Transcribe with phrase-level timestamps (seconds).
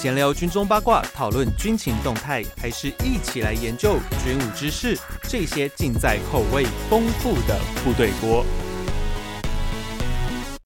[0.00, 4.98] 闲聊军中八卦，讨论军情动态，还是一起来研究军武知识？
[5.24, 8.42] 这些尽在口味丰富的部队锅。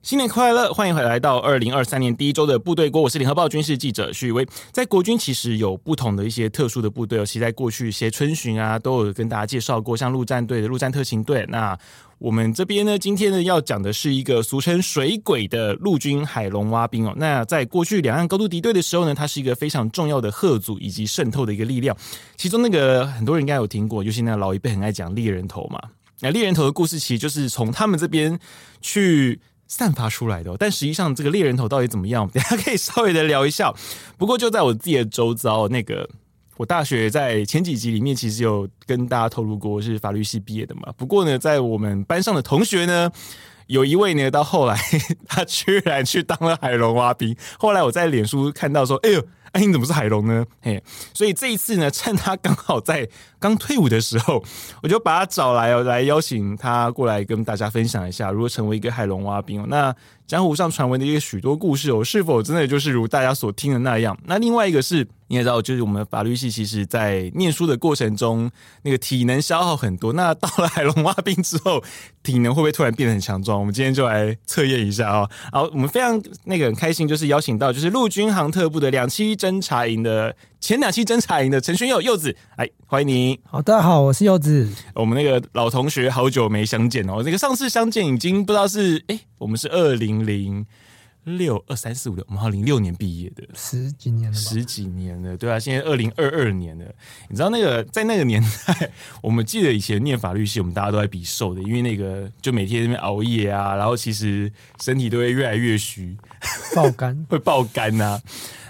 [0.02, 0.72] 新年快乐！
[0.72, 4.46] 欢迎回来到二零二三年第一周的部队锅，我是联合报军事记者徐宇威。
[4.70, 11.44] 在国军其实有不同的一些特殊的部队，尤其在过去一些春巡啊，都有跟大家介绍过，像陆战队的陆战特勤队。
[11.48, 11.76] 那
[12.24, 17.12] 我们这边呢，今天呢要讲的是一个俗称“水鬼”的陆军海龙蛙兵哦。
[17.18, 21.94] 那在过去两岸高度敌对的时候呢，它是一个非常重要的吓阻以及渗透的一个力量。
[22.34, 25.78] 其中那个很多人应该有听过，尤其那老一辈很爱讲猎人头嘛。
[26.20, 28.40] 那猎人头的故事其实就是从他们这边
[28.80, 29.38] 去。
[29.66, 32.28] 散发出来的、哦，但实际上这个猎人头到底怎么样？
[32.32, 33.72] 等下可以稍微的聊一下。
[34.18, 36.08] 不过就在我自己的周遭，那个
[36.56, 40.92] 我大学在前几集里面其实有跟大家透露过，是法律系毕业的嘛。
[40.96, 43.10] 不过呢，在我们班上的同学呢，
[43.66, 44.78] 有一位呢，到后来
[45.26, 47.36] 他居然去当了海龙蛙兵。
[47.58, 49.24] 后来我在脸书看到说，哎呦。
[49.54, 50.44] 哎，你怎么是海龙呢？
[50.62, 50.82] 嘿，
[51.14, 54.42] 所以这一次呢，趁他刚好在刚退伍的时候，
[54.82, 59.66] 我就把他找来哦，来邀请他过来跟大家分享一下如何成为一个海龙蛙兵哦。
[59.68, 59.94] 那
[60.26, 64.18] 江湖上传闻的一个许多故事哦，是否真的就是如大家所听的那样？
[64.26, 65.06] 那另外一个是。
[65.26, 68.48] 你也知道，就是我们法律系，其实在念书的过程中，
[68.82, 70.12] 那个体能消耗很多。
[70.12, 71.82] 那到了海龙蛙兵之后，
[72.22, 73.58] 体能会不会突然变得很强壮？
[73.58, 75.28] 我们今天就来测验一下啊！
[75.50, 83.38] 好，我们非常那个很开心，就是邀请到就是陆军航特部的两栖侦察营的前两期侦察营的陈轩佑柚子，哎欢迎你。
[83.44, 84.66] 好，大家好，我是柚子。
[84.94, 87.22] 我们那个老同学，好久没相见哦。
[87.22, 90.64] 那个上次相见已经不知道是哎，我们是二零零。
[91.24, 96.84] 六二三四五六，我们好零六年毕业的，十几年了，十几年了，对啊，现在二零二二年了。
[97.30, 98.90] 你知道那个在那个年代，
[99.22, 106.14] 我们记得以前念法律系，我们大家都在比瘦的，因为那个就每天在那边熬夜啊，然后其实身体都会越来越虚，
[106.74, 108.22] 爆肝 会爆肝呐、啊。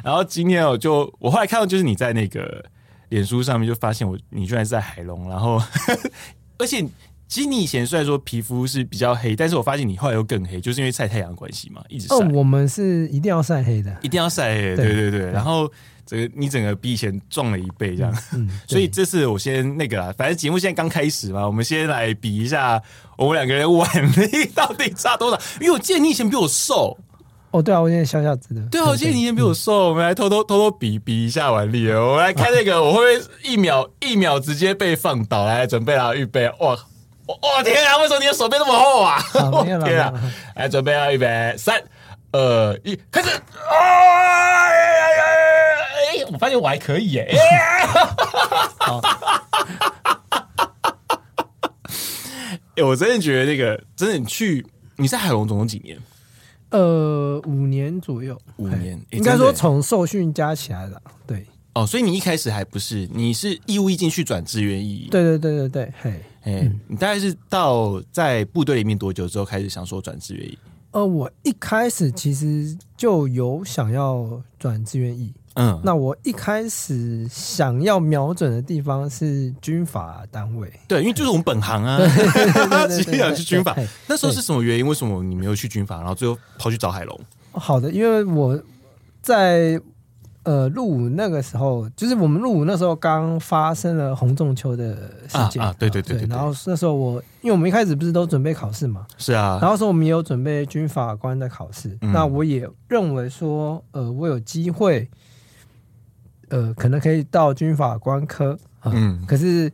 [0.05, 2.65] 然后今天我就我后来看到就是你在那个
[3.09, 5.61] 脸书上面就发现我，你居然是在海龙，然后
[6.59, 6.87] 而且。
[7.27, 12.15] 其实你以前虽然说皮肤是比较黑，但是我发现你后来又更黑，就是因为晒太阳的关系嘛，一直晒。
[12.15, 15.21] 哦，我们是一定要晒黑的，一定要晒黑的，对对对。
[15.21, 15.69] 对然后
[16.07, 18.13] 这个你整个比以前壮了一倍，这样。
[18.35, 18.47] 嗯。
[18.47, 22.81] 嗯 所以这次我先那个啦，反正节目现在刚开始嘛，我们先来比一下
[23.17, 25.41] 我们两个人腕力到底差多少。
[25.61, 26.97] 因为我记得你以前比我瘦。
[27.55, 28.61] 哦，对啊，我现在小小子的。
[28.63, 29.73] 对啊，我记得你以前比我瘦。
[29.73, 32.09] 嗯、我们来偷偷偷偷比比一下腕力哦。
[32.09, 35.47] 我们来看那个，我会不会一秒一秒直接被放倒？
[35.47, 36.77] 来，准备啊，预备，哇！
[37.27, 37.97] 我、哦、天啊！
[37.99, 39.19] 为什么你的手臂那么厚啊？
[39.35, 40.13] 好 天啊！
[40.57, 41.81] 来，准备啊，预备，三、
[42.33, 43.29] 二、一，开始！
[43.71, 45.25] 哎呀呀！
[45.95, 47.39] 哎，我发现我还可以耶！
[47.39, 47.87] 哎，
[48.85, 49.01] 好
[52.75, 54.67] 欸、我真的觉得那个，真的你去，
[54.97, 55.97] 你在海龙总共几年？
[56.77, 58.37] 呃，五年左右。
[58.57, 61.47] 五年，应该说从受训加起来的，对。
[61.75, 65.07] 哦，所以你一开始还不是，你是义务役进去转志愿役？
[65.11, 66.11] 对对对对对，嘿。
[66.43, 70.59] 哎，嗯、你大概是到在部队里面多久之后开始想说转志愿役？
[70.91, 75.33] 呃，我一开始其实就有想要转志愿役。
[75.55, 80.73] 嗯，那我一开始想要瞄准的地方是军法单位。
[80.87, 81.99] 对，因为就是我们本行啊，
[82.89, 83.75] 直接想去军法。
[84.07, 84.87] 那时候是什么原因？
[84.87, 87.21] 为什么你没有去军法，然后最后跑去找海龙？
[87.53, 88.61] 好的，因为我
[89.23, 89.81] 在。
[90.45, 94.95] 呃，入伍那个时候，就是我们入伍那时候刚发生了洪仲秋的
[95.27, 96.29] 事件啊，啊，对对对对，对。
[96.29, 99.59] 然后那时候我，因为我们一开始不是都准备考试嘛，是啊。
[99.63, 105.09] 然后说我们也有准备军法官的考试，嗯、那我也认为说，呃，我有机会，
[106.55, 108.57] 呃，可能可以到军法官科。
[108.83, 109.25] 呃、嗯。
[109.27, 109.71] 可是，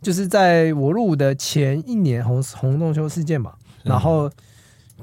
[0.00, 3.52] 就是在我入伍的前一年洪洪仲丘事件嘛，
[3.84, 4.30] 嗯、然后。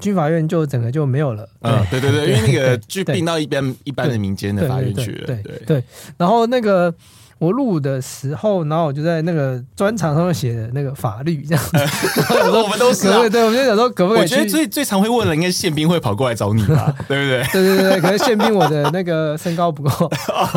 [0.00, 1.48] 军法院就整个就没有了。
[1.60, 5.24] 嗯，对对对， 因为那个就并到一般一般的民间的法院去了。
[5.24, 5.84] 对对对。
[6.16, 6.92] 然后那个
[7.38, 11.76] 我录的时候，然后我就在那个专场上面写的那个法律这样子。
[12.52, 13.04] 我们都是。
[13.12, 14.22] 对对，我们就想说，可不可以？
[14.22, 16.94] 我觉得最最常会问的应该是宪兵会跑过来找你吧？
[17.08, 17.44] 对不对？
[17.52, 20.10] 对对对，可能宪兵我的那个身高不够，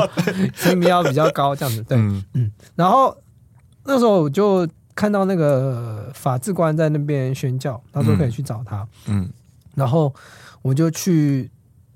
[0.55, 1.83] 身高比较高这样子。
[1.83, 2.51] 对，嗯。
[2.75, 3.15] 然后
[3.85, 4.67] 那时候我就。
[4.99, 8.77] 看到那个法制官在那边宣教，他说可以去找他。
[9.05, 9.29] 嗯，嗯，
[9.75, 10.11] 然后
[10.63, 11.51] 我就去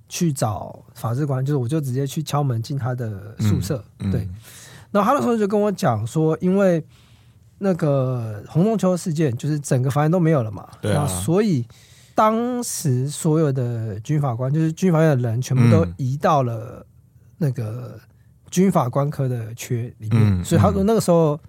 [0.07, 3.83] 去找法制官，就是我就直接去敲门进他的宿舍。
[4.01, 4.29] 嗯嗯、对，
[4.91, 6.85] 然后他那时候就跟我讲说，因为
[7.57, 11.65] 那个红中球事件，就是整个法院都没有了嘛，对啊，所以
[12.13, 16.85] 当时所有的军法官，就是军法院的人，全部都移到了
[17.37, 17.99] 那个
[18.49, 20.43] 军法官科的缺里面。
[20.43, 21.39] 所以他说那个时候。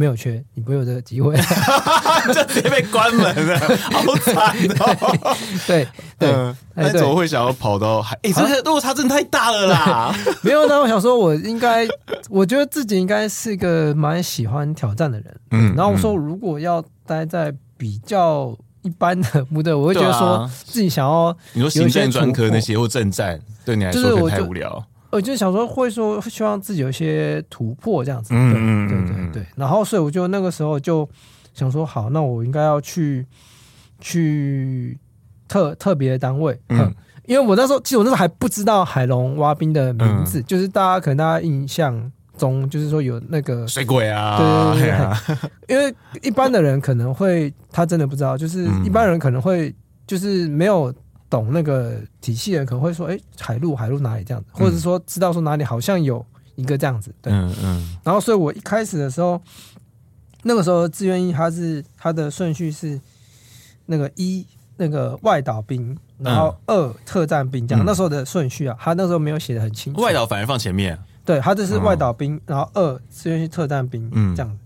[0.00, 1.34] 没有缺，你不会有这个机会，
[2.32, 3.58] 就直接被关门了，
[3.90, 5.36] 好惨哦！
[5.66, 8.16] 对对，那怎么会想要跑到海？
[8.22, 10.14] 哎，这个落差真的太大了啦！
[10.42, 11.84] 没有，呢我想说，我应该，
[12.30, 15.40] 我觉得自己应该是一个蛮喜欢挑战的人。
[15.50, 24.80] 嗯，然后我说，如果要待在比较一般的部队，我会觉得说自己想要，你说行政专科那些或政战，对你来说太无聊。
[25.10, 29.46] 我就想说，会说希望自己有一些突破这样子，嗯嗯对对对。
[29.56, 31.08] 然后，所以我就那个时候就
[31.54, 33.26] 想说，好，那我应该要去
[34.00, 34.98] 去
[35.48, 36.94] 特特别的单位，嗯，
[37.24, 45.36] 因为我那时候其实我那时候还不知道海龙挖冰的名字，就是大家可能大家印象中就是说有那个水鬼啊，对对对，
[45.68, 49.74] 因为一般的人可能会他真的不知道，就是一般人可能会
[50.06, 50.94] 就是没有。
[51.30, 57.14] 懂那个体系的人可能会说：“哎、欸，海陆海陆哪里这样子？”或者是说知道说哪里好像有一个这样子。
[57.20, 57.96] 对，嗯嗯。
[58.02, 59.40] 然后，所以我一开始的时候，
[60.42, 62.98] 那个时候志愿役他是他的顺序是
[63.86, 64.46] 那个一
[64.76, 67.84] 那个外岛兵，然后二特战兵这样。
[67.84, 70.00] 嗯、那时候的顺序啊，他那时候没有写的很清楚。
[70.00, 70.98] 外岛反而放前面。
[71.24, 74.50] 对，他这是外岛兵，然后二志愿是特战兵嗯这样。
[74.50, 74.58] 嗯、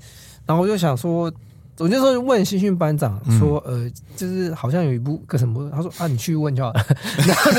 [0.47, 1.33] 然后我就想说。
[1.79, 6.73] 我就说问新训班长说，呃，就是好像有一部个什么，他说啊，你去问就好。
[6.73, 6.87] 了。
[7.27, 7.51] 然后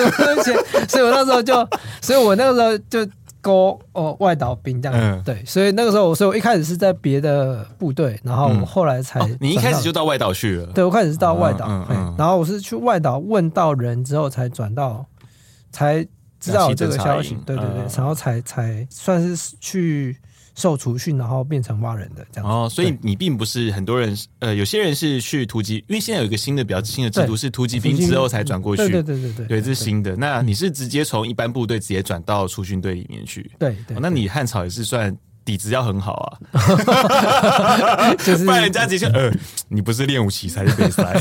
[0.87, 1.53] 所以我那时候就，
[2.01, 3.11] 所以我那个时候就
[3.41, 11.67] 勾哦外岛兵这样，对，所以那个时候我说我一开始是在别的部队，然后我后来才，你一开始就到外岛去了，对，我开始是到外岛，
[12.17, 15.05] 然后我是去外岛问到人之后才转到，
[15.71, 16.05] 才
[16.39, 20.15] 知道这个消息，对对对，然后才才算是去。
[20.55, 30.15] 受除训，然后变成蛙人的这样哦，所以你并不是很多人，呃，有些人是去突击，因为现在有一个新的比较新的制度是突击兵之后才转过去，对对对对对，对，这是新的。
[30.15, 33.49] 那你是直接从一般部队直接转到出训队里面去？
[33.57, 39.31] 对对，那你汉草也是算底子要很好啊， 就是 不然人家直接呃，
[39.67, 41.19] 你不是练武奇才是备赛，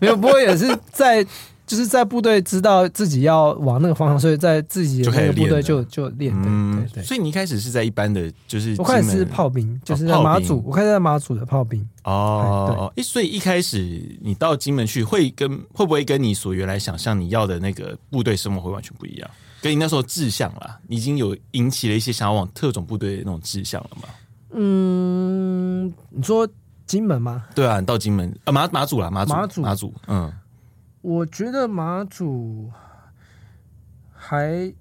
[0.00, 1.24] 没有，不过也是在。
[1.72, 6.30] 就是在部队知道自己要往那个方向，所以在自己的那个部队就就练。
[6.42, 7.02] 对对。
[7.02, 11.82] 所以你一开始是在一般的，就是我开始是炮兵，就是在马祖，我开始在马祖的炮兵。
[12.04, 13.02] 哦，对。
[13.02, 19.30] 所以一开始你到金门去，会跟会不会跟你所原来想象你要的那个部队生活会完全不一样？
[19.62, 24.08] 跟你那时候志向啦，已经有引起了一些想要往特种部队的那种志向了吗？
[24.52, 26.46] 嗯，你说
[26.84, 27.44] 金门吗？
[27.54, 30.30] 对啊，你到金门啊，马马祖啦，马祖马祖马祖，嗯。
[31.02, 32.70] 我觉得马祖
[34.12, 34.72] 还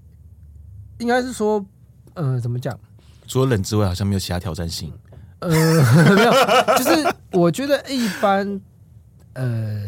[0.99, 1.65] 应该是说，
[2.13, 2.79] 呃，怎么讲？
[3.27, 4.93] 除了冷之外，好像没有其他挑战性。
[5.39, 5.49] 呃，
[6.15, 6.31] 没有，
[6.77, 8.61] 就是我觉得一般。
[9.33, 9.81] 呃，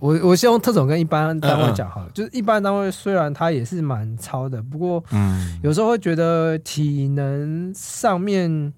[0.00, 2.08] 我我先用特种跟一般单位讲好了。
[2.08, 8.72] 嗯嗯就是一般单位虽然它也是蛮超的，不过嗯，有时候会觉得体能上面。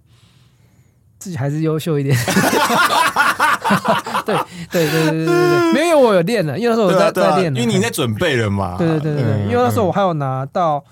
[1.18, 2.16] 自己还是优秀一点，
[4.24, 4.36] 对
[4.70, 8.76] 对对对对对，没有我有练了，因为那时候我在在练，因为你在准备了嘛。
[8.78, 10.84] 对对对对，因为那时候我还有拿到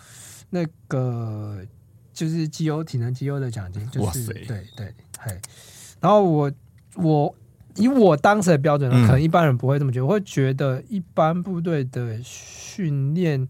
[0.50, 1.58] 那个
[2.12, 5.38] 就是绩优体能绩优的奖金，就是对对嘿。
[6.00, 6.50] 然后我
[6.96, 7.34] 我
[7.76, 13.48] 以我当时的标准呢，可能一般人不会这么觉得，我会觉得一般部队的训练。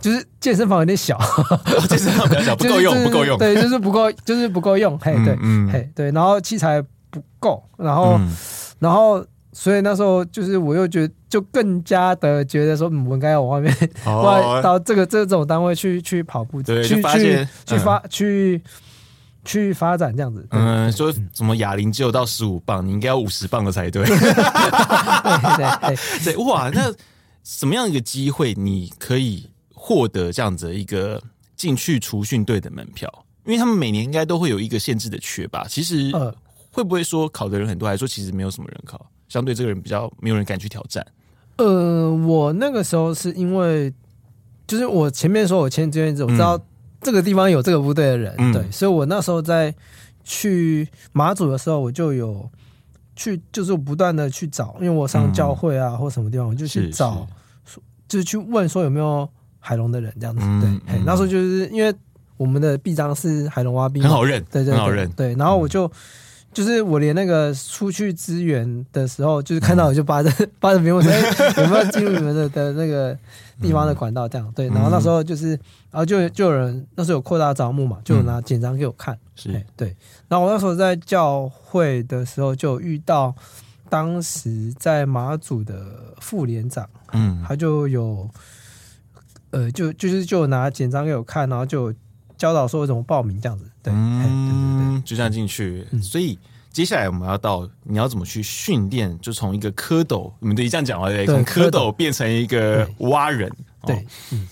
[0.00, 1.18] 就是健身房有点小，
[1.88, 3.38] 健身房比较小，不够用，不够用。
[3.38, 4.98] 对，就是不够，就是不够用。
[4.98, 5.34] 嘿，对，
[5.72, 6.10] 嘿，对。
[6.10, 6.84] 然后器材
[7.14, 8.18] 不够，然后，
[8.80, 13.72] 然后，所以那时候就是我又觉得，就更加的觉得说，我应该要往外面，
[14.04, 16.96] 外到这个这种单位去去跑步，去去
[17.66, 18.60] 去发去
[19.44, 20.44] 去发展这样子。
[20.50, 24.04] 嗯，说什么哑铃只有到十五磅，你应该要五十磅的才对。
[24.06, 24.18] 对
[26.24, 26.92] 对，哇，那
[27.42, 29.50] 什么样一个机会你可以？
[29.86, 31.22] 获得这样子一个
[31.56, 33.06] 进去除训队的门票，
[33.44, 35.66] 因为他们每年应该都会有一个限制的缺吧？
[35.68, 36.10] 其实
[36.74, 39.06] 会不会说考的人很多，还是说其实没有什么人考？
[39.28, 41.06] 相对这个人比较没有人敢去挑战。
[41.56, 43.92] 呃，我那个时候是因为，
[44.66, 46.60] 就是我前面说我签志愿者，我知道
[47.00, 49.74] 这个地方有这个部队的人，嗯、对，所以我那时候在
[50.24, 52.50] 去马祖的时候，我就有
[53.14, 57.26] 去，就是不断的去找，因为我上教会啊、嗯、或什么地方，我就去找，
[57.64, 59.28] 是是就是去问说有没有。
[59.66, 61.90] 海龙的人这样子，对，那时候就是因为
[62.36, 65.34] 我们的臂章是海龙蛙兵，很好认，对对对，很好认，对。
[65.36, 65.90] 然后我就
[66.54, 73.14] 就是我连那个出去支援的时候，就是看到我就扒着 扒着屏幕说有没有进入你们的的那个
[73.60, 74.68] 地方的管道这样，对。
[74.68, 75.50] 然后那时候就是，
[75.90, 79.94] 然后就就有人那时候有扩大招募嘛，就有拿简章给我看，是对。
[80.28, 83.34] 然后我那时候在教会的时候就遇到
[83.90, 88.30] 当时在马祖的副连长，嗯，他就有。
[89.50, 91.94] 呃，就就是就拿简章给我看，然后就
[92.36, 93.64] 教导说怎么报名这样子。
[93.82, 95.86] 对，嗯，就这样进去。
[96.02, 96.38] 所以
[96.72, 103.50] 接下来我们要到你要怎么去训练，就从一个蝌蚪，我们得这样讲啊，从蝌蚪变成一个蛙人。
[103.86, 104.06] 对，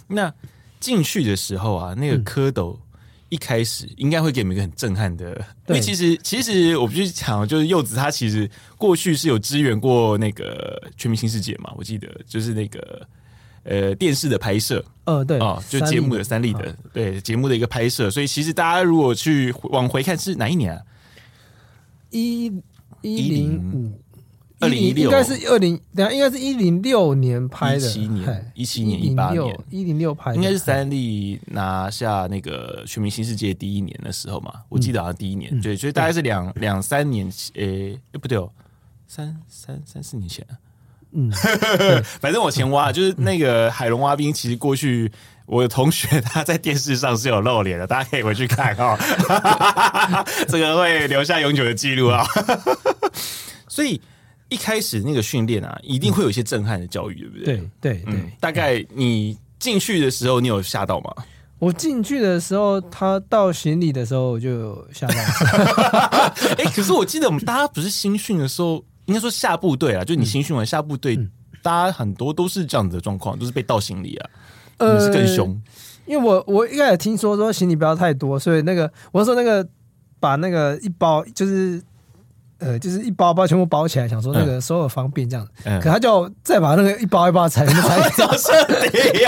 [0.07, 0.33] 那
[0.81, 2.77] 进去的时候啊，那个蝌蚪。
[3.29, 5.31] 一开始应该会给你们一个很震撼的，
[5.67, 8.47] 因为其实其实我不去讲，就是柚子他其实
[8.77, 13.09] 过去是有支援过那个《全明星世界》嘛，我记得就是那个
[13.65, 20.83] 呃电视的拍摄，呃对啊，就节目的三立的对节目的一个拍摄，所以其实大家如果去往回看是哪一年啊？
[22.11, 22.47] 一
[23.01, 23.99] 一零五。
[24.61, 25.07] 二零一六。
[25.07, 38.49] 应该是二零，等下应该是一零六年拍的，一七年、一七年、一八年、一零六拍的，应该是三立拿下那个全明星世界第一年的时候嘛，我记得好像第一年，对，所以大概是两两三年，诶，不对哦，
[39.09, 40.47] 三三三四年前，
[41.15, 41.31] 嗯，
[42.21, 45.11] 反正我前挖就是那个海龙挖冰，其实过去
[45.47, 48.97] 我的同学他在电视上是有露脸的，大家可以回去看哦，
[50.49, 52.27] 这个会留下永久的记录啊，
[53.69, 54.01] 所以。
[54.49, 57.45] 一开始那个训练啊，一定会有一些震撼的教育，对不对？
[57.45, 58.31] 对对对、嗯。
[58.39, 61.11] 大概你进去的时候，你有吓到吗？
[61.59, 65.15] 我进去的时候，他到行李的时候，我就有吓到。
[65.15, 71.31] 哎、欸，可是我记得我们大家不是新训的时候，应该说下部队啊，就你新训完下部队，嗯、
[71.63, 74.31] 大家很多都是这样子的状况，都是被倒行李啊，
[74.79, 75.61] 呃，是更凶。
[76.07, 79.67] 因为我我一开始听说说行李不要太多，所以那个我说那个
[80.19, 81.83] 把那个一包就是。
[82.65, 85.81] 呃，就是一包包全部包起来，想说那个收的方便这样，嗯。
[85.81, 88.53] 嗯、可他就再把那个一包一包拆，拆找设
[88.89, 89.21] 定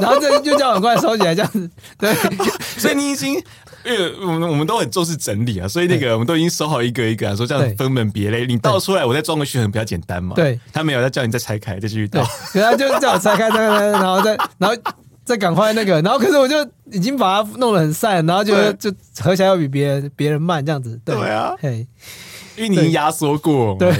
[0.00, 1.70] 然后这就叫很快收起来这样子。
[1.98, 2.14] 对，
[2.78, 3.38] 所以你已经，
[3.86, 10.34] 因为我们我们都很重视整理啊，所以那个我们都已经收好一个一个啊，说这样分门别类，你倒出来我再装回去很比较简单嘛。
[10.34, 14.76] 对，他没有，他叫你再拆开再继续倒，对他就叫我拆开拆开，然后再然后
[15.24, 16.56] 再赶快那个，然后可是我就
[16.92, 21.00] 已经把它弄得很散，然后就就合起来要比别人别人慢这样子。
[21.04, 21.86] 对，对啊，嘿。
[22.56, 23.92] 因为你已经压缩过嘛，对，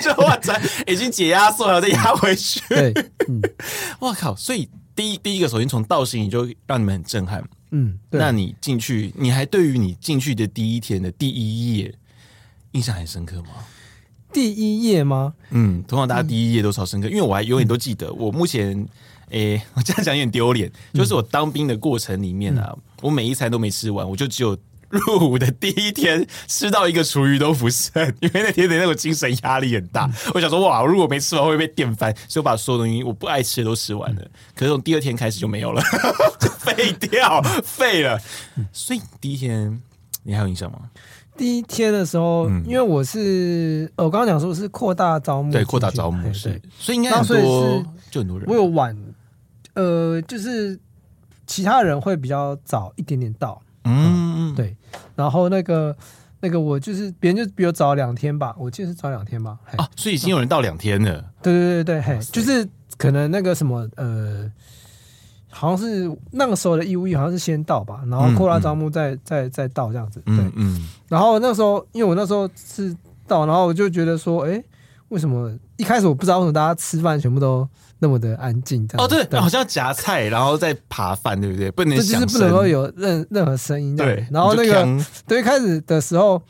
[0.00, 2.58] 就 哇塞，已经解压缩了，再压回去。
[2.66, 2.90] 对，
[3.28, 3.38] 嗯，
[4.00, 4.34] 哇靠！
[4.34, 4.66] 所以
[4.96, 7.44] 第一第一个，首先从造型就让你们很震撼。
[7.70, 11.94] 嗯，那你进去，你还对于你进去的第一天的第一页
[12.72, 13.48] 印象很深刻吗？
[14.32, 15.34] 第一页吗？
[15.50, 18.12] 嗯，通常大家第一页都超深刻，因为我还永远都记得。
[18.12, 18.86] 我目前，
[19.30, 24.56] 诶，我这样讲有点丢脸，就是我当兵的过程里面啊，我每一餐都没吃完，我就只有。
[24.88, 30.06] 入伍的第一天吃到一个厨余都不剩，因为那天的那种精神压力很大。
[30.06, 34.22] 嗯、我想说，哇，如果没吃完会被电翻，所以我把所有东西我不爱吃的都吃完了。
[34.22, 35.82] 嗯、可是从第二天开始就没有了，
[36.40, 38.18] 就 废掉，废了。
[38.72, 39.80] 所以第一天
[40.22, 40.78] 你还有印象吗？
[41.36, 48.48] 第一天的时候，嗯、因为我是我刚刚讲说是扩大招募，对，扩大招募是，所以应该很多，就很多人。
[48.48, 48.96] 我有晚，
[49.74, 50.76] 呃，就是
[51.46, 53.62] 其他人会比较早一点点到。
[53.84, 54.17] 嗯，
[54.54, 54.76] 对，
[55.14, 55.96] 然后那个
[56.40, 59.58] 那个我就是别人就比我早两天吧，我记得是早两天吧。
[59.76, 61.24] 啊，所以已经有人到两天了。
[61.42, 64.50] 对对对对，嘿，就是可能那个什么呃，
[65.50, 70.20] 好像是那个时候的义务役好像是先到吧，然后扩大招募再再再到这样子。
[70.26, 70.88] 对，嗯。
[71.08, 72.94] 然后那时候因为我那时候是
[73.26, 74.62] 到，然后我就觉得说，哎，
[75.08, 77.68] 为什么一开始我不知道为什么大家吃饭全部都。
[78.00, 81.68] 那么的安静，这样哦，对，好像夹菜，然后再扒饭，对不对？
[81.72, 84.24] 不能，就是不能够有任任何声音，对。
[84.30, 84.86] 然后那个，
[85.26, 86.40] 对，开始的时候，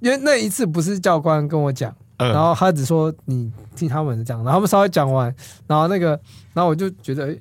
[0.00, 5.32] 因为那一次不是教官跟我讲，然后他只说你听他们讲，然后他们稍微讲完，
[5.68, 6.08] 然后那个，
[6.54, 7.36] 然后我就觉得，哎，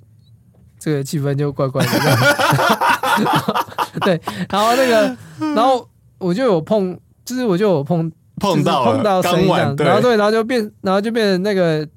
[0.78, 1.92] 这个气氛就怪怪的，
[4.02, 4.22] 对。
[4.48, 5.18] 然后那个，
[5.56, 5.90] 然后
[6.20, 11.88] 我就有碰，就是我就有碰碰到碰到声音这样，然后对，然后就变，然后就变成那个。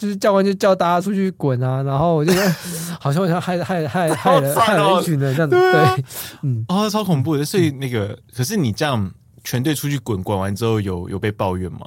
[0.00, 2.32] 就是教官就叫大家出去滚啊，然后我就
[2.98, 6.04] 好像好像害害害害了 害了一群人这样子，对，
[6.40, 7.44] 嗯，哦，超恐怖的。
[7.44, 9.12] 所以那个，可是你这样
[9.44, 11.80] 全队出去滚，滚完之后有有被抱怨吗？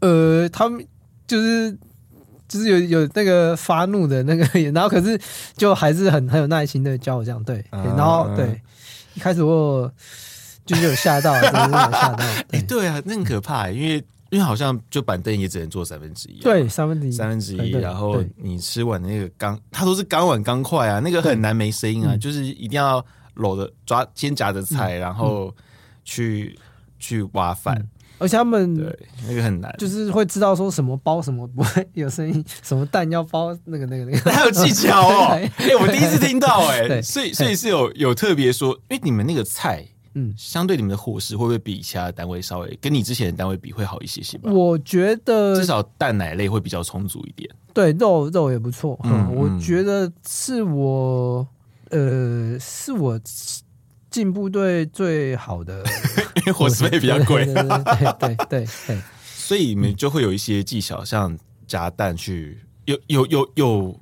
[0.00, 0.86] 呃，他们
[1.26, 1.74] 就是
[2.46, 5.18] 就是有有那个发怒的那个， 然后可是
[5.56, 8.60] 就还是很很有耐心的教我这样，对，然后对，
[9.14, 9.90] 一开始我
[10.66, 14.04] 就是有吓到，真的有吓到，哎，对啊，那很可怕，因为。
[14.30, 17.70] 因为好像就板凳也只能坐三分之一，对，三分之一，三分之一。
[17.72, 23.04] 然后你吃完那个钢，它都是钢碗钢筷啊，那个很难没声音啊，就是一定要
[23.34, 25.54] 搂着抓，先夹着菜，然后
[26.04, 26.58] 去
[26.98, 27.88] 去挖饭。
[28.18, 35.28] 而且他们对那个很难，就是会知道说什么包什么不会有声音， 什么蛋要包那个那个那个，还有技巧哦。
[35.56, 39.86] 哎，我第一次听到哎，所以所以是有有特别说，因为你们那个菜。
[40.18, 44.50] 嗯，相对你们的伙食会不会比其他的单位稍微跟你之前的单位比会好一些些吧？
[44.50, 47.48] 我觉得至少蛋奶类会比较充足一点。
[47.72, 48.98] 对，肉肉也不错。
[49.04, 51.46] 嗯，我觉得是我
[51.90, 53.20] 呃是我
[54.10, 55.84] 进部队最好的，
[56.36, 58.66] 因为伙食费比较贵，对对，对，
[59.22, 64.00] 所以你们就会有一些技巧，像夹蛋去有有有有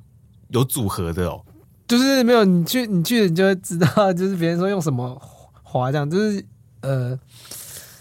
[0.49, 1.43] 有组合的哦，
[1.87, 5.13] 就是没有你去你去你就会知道，就是别人说用什么
[5.67, 6.45] 滑这样，就是
[6.81, 7.19] 呃。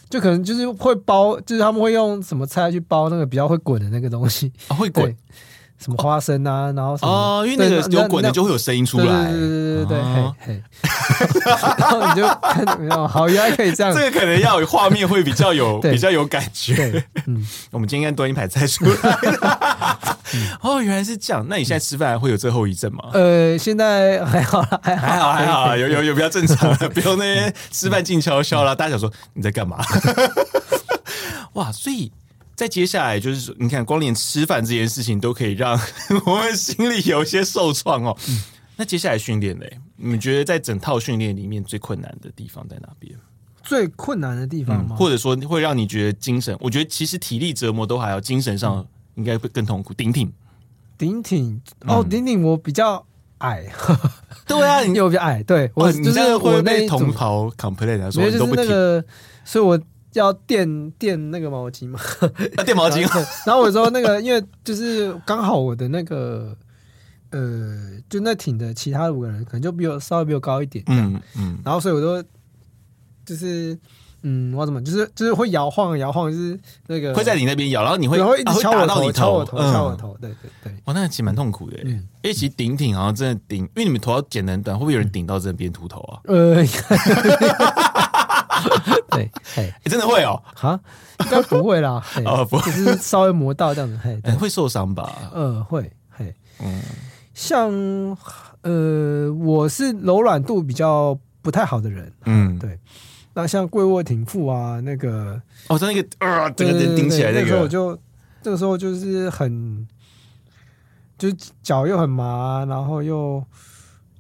[0.08, 5.14] 就可能就是会包，就是他们会用什么菜去包那个比较会滚的那个东西啊，会滚
[5.78, 10.62] 什么花生啊，然后什么哦，因为那个有滚的就会有声音出来，对对对对对，嘿嘿，
[11.78, 17.04] 然后你就看到好，原来可以这样，这个可能要有画面会比较有比较有感觉。
[17.26, 18.97] 嗯，我们今天端一盘菜出来。
[20.61, 21.47] 哦，原来是这样。
[21.49, 23.11] 那你现在吃饭还会有这后遗症吗？
[23.12, 28.75] 呃，现在还好了，还好，还好，还好，有有有比较正常的，不用那些吃饭静悄悄啦。
[28.75, 29.78] 大家想说你在干嘛？
[31.52, 32.12] 哇，所以
[32.56, 35.78] 在接下来就是说，你看，光连吃饭这件事情都可以让
[36.26, 38.16] 我们心里有一些受创哦。
[38.76, 39.64] 那接下来训练呢？
[39.96, 43.14] 你们觉得在整套训练里面最困难的地方在哪边？
[43.62, 44.96] 最困难的地方吗？
[44.96, 46.56] 或者说会让你觉得精神？
[46.60, 48.84] 我觉得其实体力折磨都还要，精神上。
[49.16, 49.94] 应该会更痛苦。
[49.94, 50.30] 顶挺，
[50.98, 53.02] 顶挺哦，顶挺我比较
[53.38, 53.64] 矮，
[54.46, 59.02] 对啊，你 又比较矮，对我就是我那同袍 complain 来，说就是那个，
[59.42, 59.80] 所以我
[60.18, 61.99] 要垫垫那个毛巾嘛，
[62.64, 63.00] 垫毛巾。
[63.46, 66.56] 然后我说那个，因为就是刚好我的那个，
[67.30, 72.23] 呃，就那挺的其他五个人可能就比我稍微比我高一点，嗯嗯，然后所以我都
[73.25, 73.78] 就是。
[74.28, 76.58] 嗯，我怎么就是就是会摇晃摇晃，就是
[76.88, 80.73] 那个会在你那边摇，然后你会然后一直敲我头，敲我头，敲我头，对对对。
[80.87, 81.76] 哇，那其实蛮痛苦的。
[81.85, 81.90] 嗯，
[82.23, 86.18] 因为其实顶挺好像真的顶，因为你们头要剪得很短，会不会有人顶到这边秃头啊？
[86.25, 86.56] 呃，
[89.16, 90.42] 对， 哎，真的会哦？
[90.54, 90.78] 哈，
[91.20, 95.30] 应该不会啦， 哦，不会，只是稍微磨到这样子，嘿，会受伤吧？
[95.32, 96.82] 呃，会，嘿，嗯，
[97.35, 97.70] 像
[98.62, 102.78] 呃，我是柔软度比较不太好的人，嗯，对。
[103.38, 107.99] 那像跪卧挺腹啊，那个哦，在那个啊，整个人顶起来那个，那时候我就
[108.40, 109.87] 这个时候就是很，
[111.18, 113.44] 就是脚又很麻，然后又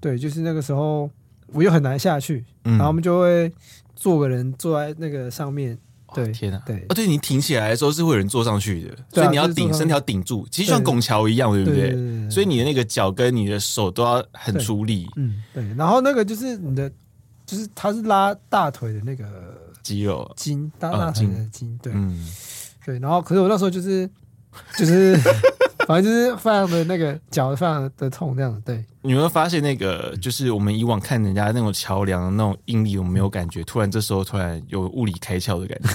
[0.00, 1.08] 对，就是那个时候
[1.46, 3.50] 我又很难下去，嗯、然后我们就会
[3.96, 5.76] 坐个人坐在那个上面，
[6.14, 12.30] 对，天哪，对，哦，对你挺起来的时候是会有人坐上去的，所以你要顶身体要顶住，其实像拱桥一样，对不对？
[12.30, 16.92] 所以你的那个脚跟你的手都要很出力，嗯，对，然后那个就是你的。
[17.46, 19.24] 就是它是拉大腿的那个
[19.80, 20.28] 肌肉。
[20.36, 22.28] 筋，大大腿的筋，对，嗯。
[22.84, 22.98] 对。
[22.98, 24.04] 然后，可是我那时候就是
[24.76, 25.16] 就是，
[25.86, 28.84] 反正就是非常的那个脚非常的痛，这样对。
[29.02, 35.88] 你有没有发现那个，就是我们以往看人家那种桥梁那种应力，我们没有感觉，突然这时候突然有物理开窍的感觉，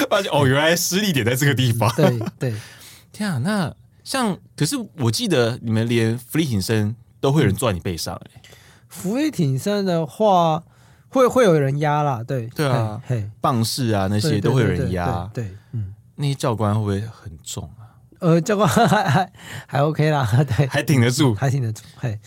[0.08, 1.92] 发现哦，原来施力点在这个地方。
[1.94, 2.54] 对对，
[3.12, 8.40] 天啊，那像可是我记得你们连浮力挺身都会有人坐在你背上哎。
[8.88, 10.62] 伏地挺身的话，
[11.10, 17.77] 会会有人压啦，对对啊，嘿，棒式啊那些都会有人压，对，嗯，那些教官会不会很重啊？
[18.20, 19.32] 呃，教官 还还
[19.66, 22.18] 还 OK 啦， 对，还挺得住，还挺得住，嘿。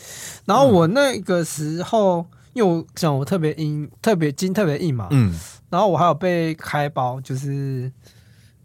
[0.45, 5.33] 然后我那个时候，因为我讲我特别硬，特别筋特别硬嘛，嗯，
[5.69, 7.91] 然后我还有被开包，就是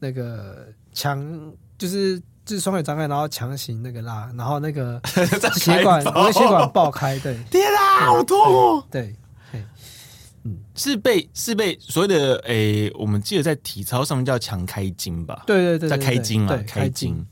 [0.01, 2.23] 那个强，就是。
[2.47, 5.01] 就是双腿张开，然后强行那个拉，然后那个
[5.59, 8.85] 血管，我的血管爆开，对，天啊，好痛哦！
[8.89, 9.17] 对，
[10.47, 15.43] 嗯，是被是被所谓的诶，我们记得在体操上面叫强开筋吧？
[15.47, 17.27] 对对对，在开筋啊，开筋。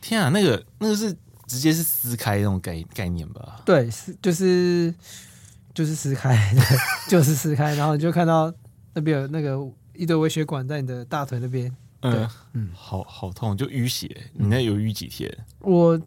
[0.00, 1.12] 天啊，那个那个是
[1.46, 3.60] 直接是撕开那种概概念吧？
[3.64, 4.94] 对，是就是
[5.72, 6.54] 就是撕开，
[7.08, 8.52] 就是撕开，然后你就看到
[8.92, 9.58] 那边有那个
[9.94, 11.74] 一堆微血管在你的大腿那边。
[12.02, 14.14] 嗯嗯，好好痛，就淤血。
[14.34, 15.34] 你那有淤几天？
[15.60, 15.98] 我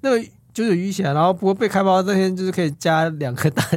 [0.00, 3.68] 那个就是淤血，然后不过被开包那天就是可以加两颗蛋。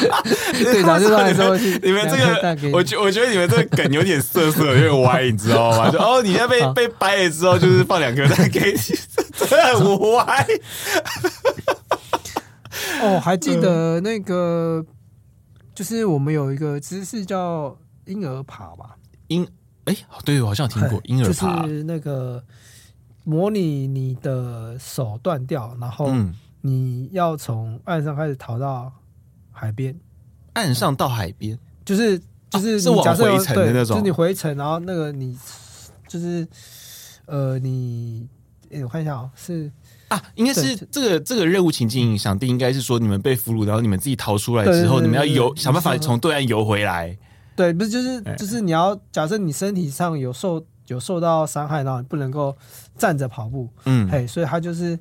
[0.72, 5.90] 队长就说：“你们这个，我觉我觉得你们这个梗有点色色，有点歪，你知道吗？
[5.90, 8.78] 就哦，你现在被被掰了之后，就是放两颗蛋给你，
[9.46, 10.46] 真的很歪。
[13.02, 14.84] 哦， 还记得那个，
[15.74, 18.96] 就是我们有一个姿势叫婴儿爬吧。”
[19.28, 19.46] 婴
[19.84, 22.42] 哎，对，我好像听过婴儿爬，就是那个
[23.24, 26.12] 模拟你的手断掉，然后
[26.62, 28.92] 你要从岸上开始逃到
[29.60, 29.94] 海边，
[30.54, 32.18] 岸上到海边，就是
[32.48, 35.38] 就是是往回程的那种，就是你回程，然后那个你
[36.08, 36.48] 就是
[37.26, 38.26] 呃，你
[38.82, 39.70] 我看一下哦，是
[40.08, 47.18] 啊，应该是这个这个任务情境想定应该是说你们被俘虏，然后你们自己逃出来之后，你们要游想办法从对岸游回来。
[47.54, 52.56] 对，不是就是就是你要假设你身体上有受有受到伤害，然后你不能够
[52.96, 54.98] 站着跑步，嗯，嘿，所以他就是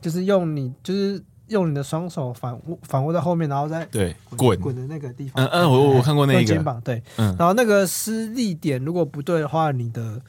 [0.00, 5.44] 就是用你就是用你的双手反握反握在后面，然后再对滚滚的那个地方。
[5.44, 10.20] 嗯嗯，我我看过那个肩膀，对，嗯，然后那个施力点如果不对的话，你的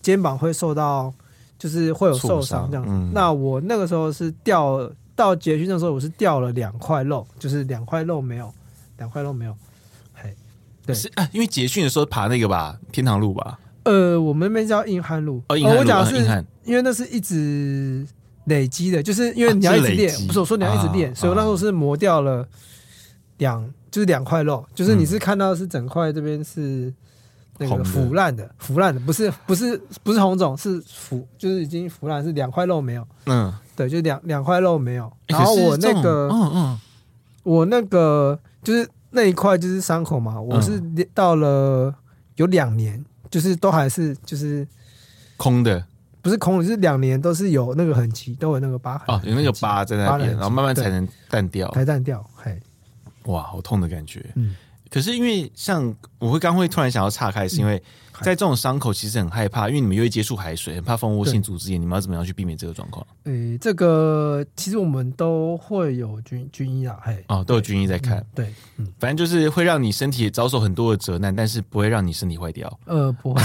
[0.00, 1.12] 肩膀会受到，
[1.58, 2.90] 就是会有受伤这样子。
[2.92, 8.52] 嗯、那我那个时候是掉到结训的时候，我是掉了两块肉，就是两块肉没有，
[8.98, 9.56] 两块肉没有。
[10.14, 10.34] 嘿，
[10.86, 13.58] 对，是啊，因为结训的时候爬那个吧，天堂路吧。
[13.84, 15.42] 呃，我们那边叫硬汉路。
[15.48, 15.80] 哦，硬汉路。
[15.80, 18.06] 我讲的是，硬，因为那是一直
[18.48, 22.46] 累积的，就是因为你要一直练，啊、不是我说你要一直练，啊、所以我那时候是磨掉了
[23.38, 26.92] 两，就是两块肉，就是你是看到是整块这边是
[27.58, 33.06] 那个腐烂的，腐烂的，不是不是不是红肿，是腐，就是已经腐烂，是两块肉没有。
[33.26, 35.12] 嗯，对，就两两块肉没有。
[35.26, 36.80] 然后我那个，嗯嗯，
[37.42, 40.82] 我那个就是那一块就是伤口嘛，我是
[41.14, 41.94] 到了
[42.36, 43.04] 有两年。
[43.30, 44.66] 就是都还是就是
[45.36, 45.84] 空的，
[46.20, 49.14] 不是空的，就是两年都是有那个痕迹，都有那个疤痕。
[49.14, 52.24] 哦，有那个疤在那边，然后慢慢才能淡掉，才淡掉。
[52.34, 52.60] 嘿，
[53.24, 54.24] 哇，好痛的感觉。
[54.34, 54.54] 嗯，
[54.90, 57.80] 可是因为像我会刚会突然想要岔开，是因为
[58.22, 63.06] 在这种伤口其实很害怕，因为你们又会接触海水，很怕蜂窝性组织炎，你们要怎么样去避免这个状况？
[63.24, 68.24] 诶，这个其实我们都会有军军医啊，嘿，哦，都有军医在看。
[68.34, 72.80] 对，嗯，反正就是会让你身体遭受很多的折难，但是不会让你身体坏掉。
[72.86, 73.42] 呃，不会，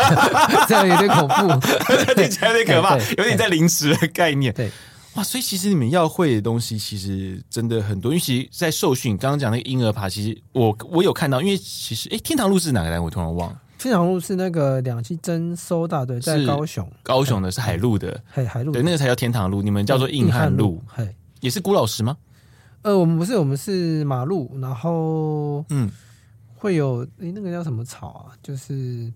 [0.68, 1.48] 这样有点恐怖，
[2.14, 4.52] 听起来有点可怕，有点在临时的概念。
[4.52, 4.70] 对。
[5.14, 13.04] 哇，所以其实你们要会的东西其实真的很多，因为其实，在受训刚刚讲那个婴儿爬，其实我我有看到，因为其实哎，天堂路是哪个单位？
[13.04, 13.60] 我突然忘了。
[13.78, 22.16] 天堂路是那个两栖侦搜大队在高雄，高雄的是海陆的，海海陆对，那个才叫天堂路，你们叫做硬汉路，嘿，也是古老师吗？
[22.82, 25.90] 呃，我们不是，我们是马路，然后嗯，
[26.56, 28.34] 会有哎，那个叫什么草啊？
[28.42, 29.12] 就是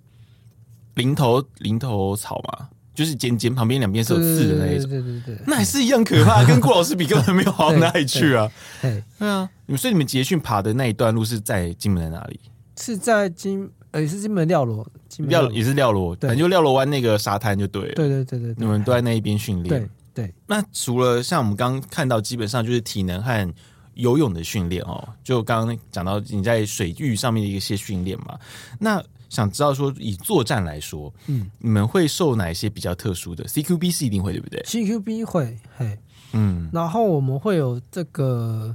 [0.95, 2.69] 林头林头草嘛。
[2.99, 8.51] 就是尖尖旁边两边是有刺的那一种，对对对，对，那还是一样可怕， 跟郭老师比根本没有好到哪里去啊。
[8.83, 12.41] 对啊，你们所以你们结训爬的那一段路是在金门在哪里？
[12.77, 17.95] 是在金，呃，也是金门廖罗，金门廖也是廖罗，反正就廖罗湾那个沙滩就对了。
[17.95, 19.89] 对对对对，你们都在那一边训练。
[20.13, 20.35] 对对。
[20.45, 23.55] 那除了像我们刚刚看到，基本上就是体能和
[23.95, 28.37] 游泳的训练哦，就刚刚讲到你在水域上面的一些训练嘛，
[28.81, 29.01] 那。
[29.29, 35.99] 想知道说，以作战来说，嗯，你们会受哪一些比较特殊的？CQB 是一定会，对不对？CQB 会，嘿，
[36.33, 38.75] 嗯，然后我们会有这个，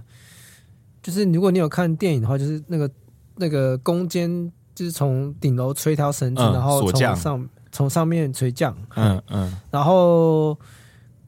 [1.02, 2.90] 就是如果你有看电影的话，就是那个
[3.36, 10.56] 那个攻坚，就是从顶楼垂一条绳子，嗯、然后从上从上面垂降，嗯嗯，然后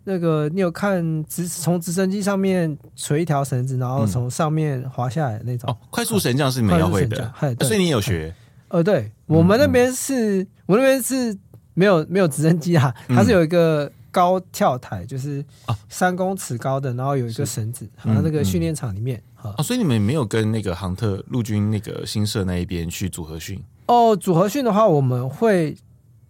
[0.03, 5.67] 那个你有看直从直升机上面垂一条绳子，然后从上面滑下来那种。
[5.71, 8.31] 哦，快速绳降是你们要会的，所以你有学。
[8.75, 11.33] 呃，对，我们那边是，嗯、我那边是
[11.75, 15.41] 没有没有直升机啊，它是有一个高跳台，就是
[15.87, 23.63] 三公尺高的，然后有一个绳子，然后那个训练场里面啊，啊，所以你们没有跟那个航特陆军那个新社那一边去组合训？
[23.85, 25.73] 哦，组合训的话，我们会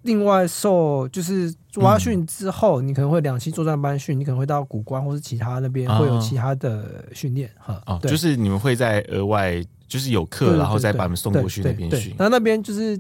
[0.04, 7.82] 另外受，就是挖训之后，嗯、你可能会两期作战班训，你可能会到古关或是其他那边会有其他的训练哈。
[7.88, 9.66] 哦，就是你们会在额外。
[9.88, 12.16] 就是有课，然后再把你们送过去那边训。
[12.18, 13.00] 那那边就是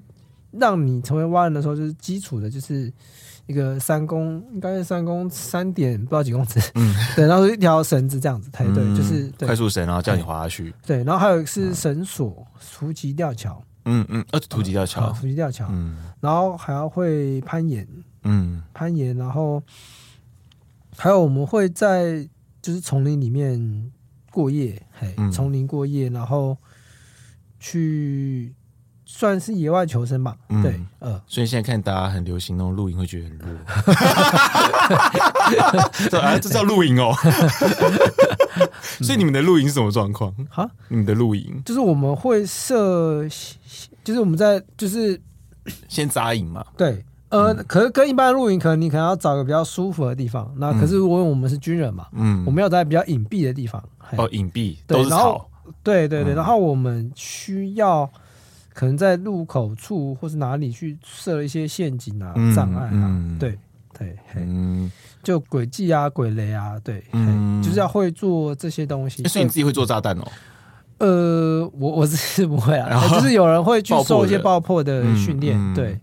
[0.51, 2.91] 让你成为蛙人的时候，就是基础的，就是
[3.47, 10.73] 一个三公，应该是三公三点不知道几公尺，嗯， 对，然后一条绳子这样子，对，就是快速绳，然后叫你滑下去。
[10.85, 17.87] 对，然后还有是绳索、突击吊桥，嗯嗯，呃，突击吊桥，突击吊桥，嗯，然后还要会攀岩，
[18.23, 19.61] 嗯，攀岩，然后
[20.95, 22.27] 还有我们会在
[22.61, 23.91] 就是丛林里面
[24.31, 26.55] 过夜，嘿，丛林过夜，然后。
[27.67, 28.53] 去
[29.05, 33.45] 算是野外求生吧，嗯、对，呃，所以现在看大家很流行那种露营，会觉得很热。
[36.11, 37.11] 对啊，这叫露营哦。
[39.01, 40.31] 所以你们的露营是什么状况？
[40.47, 43.27] 哈，你们的露营就是我们会设，
[44.03, 45.19] 就是我们在就是
[45.87, 46.63] 先扎营嘛。
[46.77, 50.53] 对，呃，嗯、可是跟一般的露营，可能你可能要找个比较舒服的地方。
[50.57, 53.83] 那可是因为我们是军人嘛，嗯，我们要在比较隐蔽的地方。
[54.17, 55.49] 哦，隐蔽都是草。
[55.83, 58.09] 对对对，然后我们需要
[58.73, 63.57] 可能在入口处或是哪里去设一些陷阱啊、障碍啊，对
[63.97, 64.91] 对，嗯。
[65.23, 67.03] 就轨迹啊、鬼雷啊，对，
[67.63, 69.23] 就是要会做这些东西。
[69.23, 70.23] 所以你自己会做炸弹哦？
[70.99, 75.03] 呃，我我是不会啊， 就是有人会去受一些爆破的。
[75.15, 75.99] 训练，对，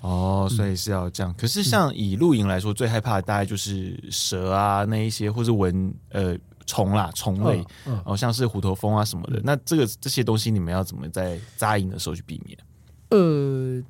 [0.00, 1.32] 哦，所以是要这样。
[1.38, 6.36] 可是像以露营来说，最害怕的大概就是蛇啊那一些，或是蚊呃。
[6.66, 9.40] 虫啦，虫类，哦，嗯嗯、像是虎头蜂啊什么的。
[9.44, 12.58] 那这个这些东西，你们要怎么在扎营的时候去避免？
[13.10, 13.82] 呃，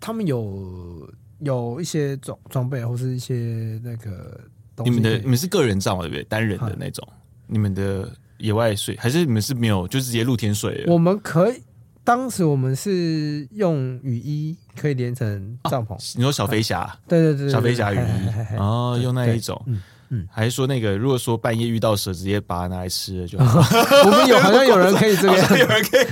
[0.00, 1.08] 他们有
[1.40, 4.40] 有一些装装备，或是一些那个
[4.76, 4.90] 东西。
[4.90, 6.24] 你们的你们是个人帐对不对？
[6.24, 7.06] 单人的那种，
[7.46, 10.84] 你们的野外睡还是你们是没有，就直接露天睡？
[10.86, 11.62] 我们可以，
[12.02, 15.96] 当时我们是用雨衣可以连成帐篷。
[16.16, 16.98] 你说小飞侠？
[17.06, 19.62] 对对对，小飞侠雨衣哦，用那一种。
[19.66, 19.80] 嗯，
[20.28, 23.60] 还是说那个，如果说半夜遇到蛇，直接把它拿来吃了就好。
[24.04, 26.04] 我们有好像有人可以这样，有人可以。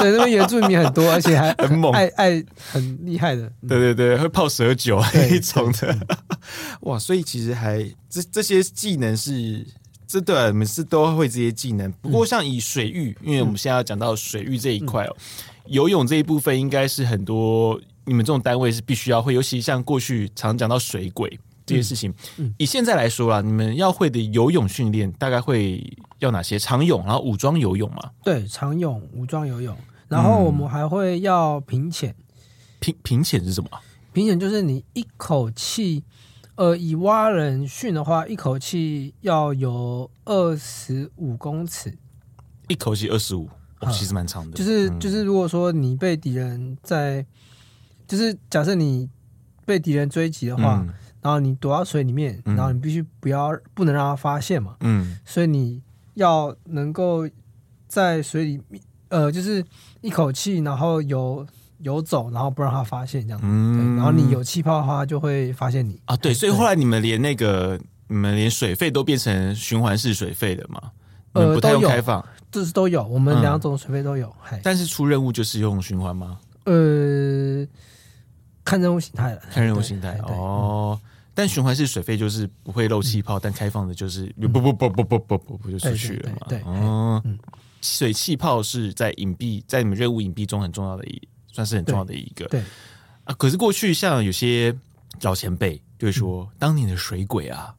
[0.00, 3.50] 对，那边原住民很多，而且还 很猛，爱爱很厉害的。
[3.66, 5.96] 对对对，会泡蛇酒那一种的。
[6.82, 9.66] 哇，所以其实还这这些技能是，
[10.06, 11.90] 这对我们是都会这些技能。
[12.02, 15.16] 不过像以水域，因为我们现在要讲到水域这一块哦，
[15.66, 21.38] 游泳这一部分应该是很多你们这种单位是必须要会，尤其像过去常讲到水鬼。
[21.68, 26.58] 这些事情，嗯以现在来说啦，你们要会的游泳训练大概会要哪些？
[26.58, 28.10] 长泳，然后武装游泳嘛？
[28.24, 29.76] 对，长泳、武装游泳，
[30.08, 32.14] 然后我们还会要平潜。
[32.80, 33.68] 平平潜是什么？
[34.12, 36.02] 平潜就是你一口气，
[36.54, 41.98] 呃，以蛙人训的话，一口气要游二十五公尺。
[42.68, 43.48] 一口气二十五，
[43.92, 44.56] 其实蛮长的。
[44.56, 47.24] 就是就是，如果说你被敌人在，
[48.06, 49.08] 就是假设你
[49.64, 50.84] 被敌人追击的话。
[50.86, 54.76] 嗯然后你躲到水里面，然后你必须不要不能让他发现嘛。
[54.80, 55.82] 嗯，所以你
[56.14, 57.28] 要能够
[57.88, 59.64] 在水里面，呃，就是
[60.00, 61.44] 一口气，然后游
[61.78, 63.40] 游走，然后不让他发现这样。
[63.42, 66.16] 嗯，然后你有气泡的话，就会发现你啊。
[66.16, 70.80] 对，所以后来你们连那个你们连水费都变成循环式水费的嘛？
[71.32, 74.32] 呃，不太用开放，这是都有，我们两种水费都有。
[74.62, 76.38] 但是出任务就是用循环吗？
[76.64, 77.66] 呃。
[78.64, 80.97] 看任务形态了，看任务形态哦。
[81.38, 86.46] 但循环式水肺就是不会漏气泡，但开放的就是不不不不不不不不就出去了嘛。
[86.48, 87.22] 对，哦，
[87.80, 92.44] 水气泡是在隐蔽，在你们任务隐蔽中很重要的一，算是很重要的一个。
[92.46, 92.60] 对
[93.22, 94.76] 啊，可是过去像有些
[95.20, 97.72] 老前辈就会说，当年的水鬼啊，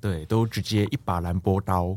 [0.00, 1.94] 对，都直接一把蓝波刀。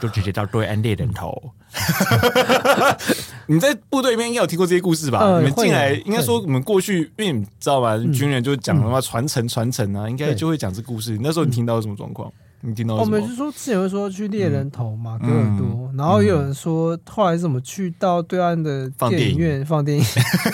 [0.00, 1.52] 就直接到对岸猎人头。
[3.46, 5.18] 你在部队里面应该有听过这些故事吧？
[5.18, 7.96] 呃、你们进来应该说，我们过去，因为你知道吗？
[8.12, 11.18] 军人就讲什么传承传承啊，应该就会讲这故事。
[11.20, 12.32] 那时候你听到什么状况？
[12.60, 12.94] 你听到？
[12.94, 20.04] 我们就说之前会说去猎人头嘛，哥尔多，然后有人说后来怎么去到对岸的电影院放电影？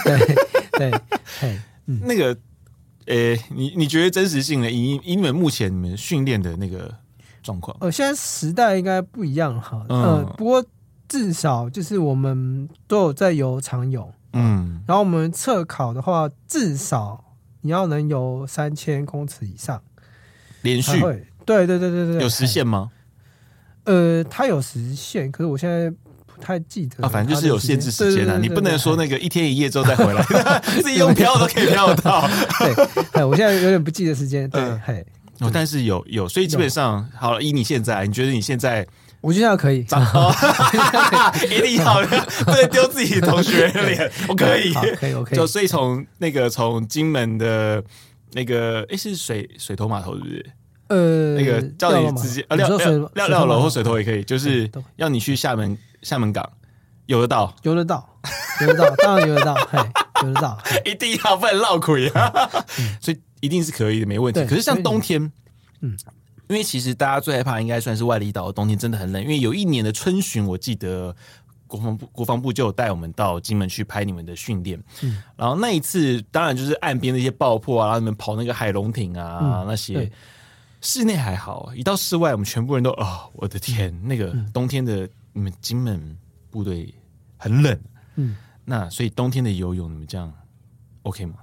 [0.76, 2.36] 对对，那个，
[3.06, 4.70] 呃，你你觉得真实性呢？
[4.70, 6.92] 以以你们目前你们训练的那个。
[7.42, 10.62] 状况呃，现在时代应该不一样哈，呃，不过
[11.10, 17.22] 至少就是我们都有在游长泳，嗯，然后我们测考的话，至少
[17.62, 19.82] 你要能游三千公尺以上，
[20.62, 21.00] 连续，
[21.44, 22.92] 对对对对对，有时限吗？
[23.82, 25.90] 呃，它有时限，可是我现在
[26.26, 30.22] 不太记得啊，反正就是有限制时间啊，你不能说那个一天一夜之后再回来，
[30.80, 32.24] 自己用漂都可以漂到，
[33.12, 35.04] 对，我现在有点不记得时间，对，嘿。
[35.40, 37.42] 哦，但是有有，所以基本上好了。
[37.42, 38.86] 以你现在，你觉得你现在，
[39.20, 39.80] 我觉得可以，
[41.50, 42.00] 一定要
[42.44, 45.14] 不能丢自己同学的脸， 我可以，可以。
[45.36, 47.82] 就所以从那个从金门的
[48.32, 50.46] 那个，哎，是水水头码头是不是？
[50.88, 52.78] 呃，那个叫你直接啊，廖廖
[53.14, 56.48] 廖廖楼或水头也可以，就是要你去厦门厦门港
[57.06, 58.08] 游得到，游得到，
[58.60, 59.78] 游得到， 当然游得到，嘿，
[60.22, 62.32] 游得到，一定要不能绕亏啊，
[63.00, 63.18] 所以。
[63.42, 64.44] 一定是可以的，没问题。
[64.44, 65.32] 可是像冬天，
[65.80, 65.96] 嗯，
[66.50, 69.22] 因为其实大家最害怕应该算是外离岛的，冬天真的很冷。
[69.22, 71.14] 因为有一年的春巡，我记得
[71.66, 74.82] 国防部国防部就有带我们到金门去拍你们的训练。
[75.02, 80.10] 嗯，然后那一次当然就是岸边那些爆破啊，然后你们跑那个海龙艇啊、嗯、那些。
[80.82, 86.16] 室内还好，一到室外，我们全部人都啊、哦，我的天，那个冬天的你们金门
[86.50, 86.90] 部队
[87.36, 87.78] 很冷。
[88.14, 88.34] 嗯，
[88.64, 90.32] 那所以冬天的游泳你们这样
[91.02, 91.34] OK 吗？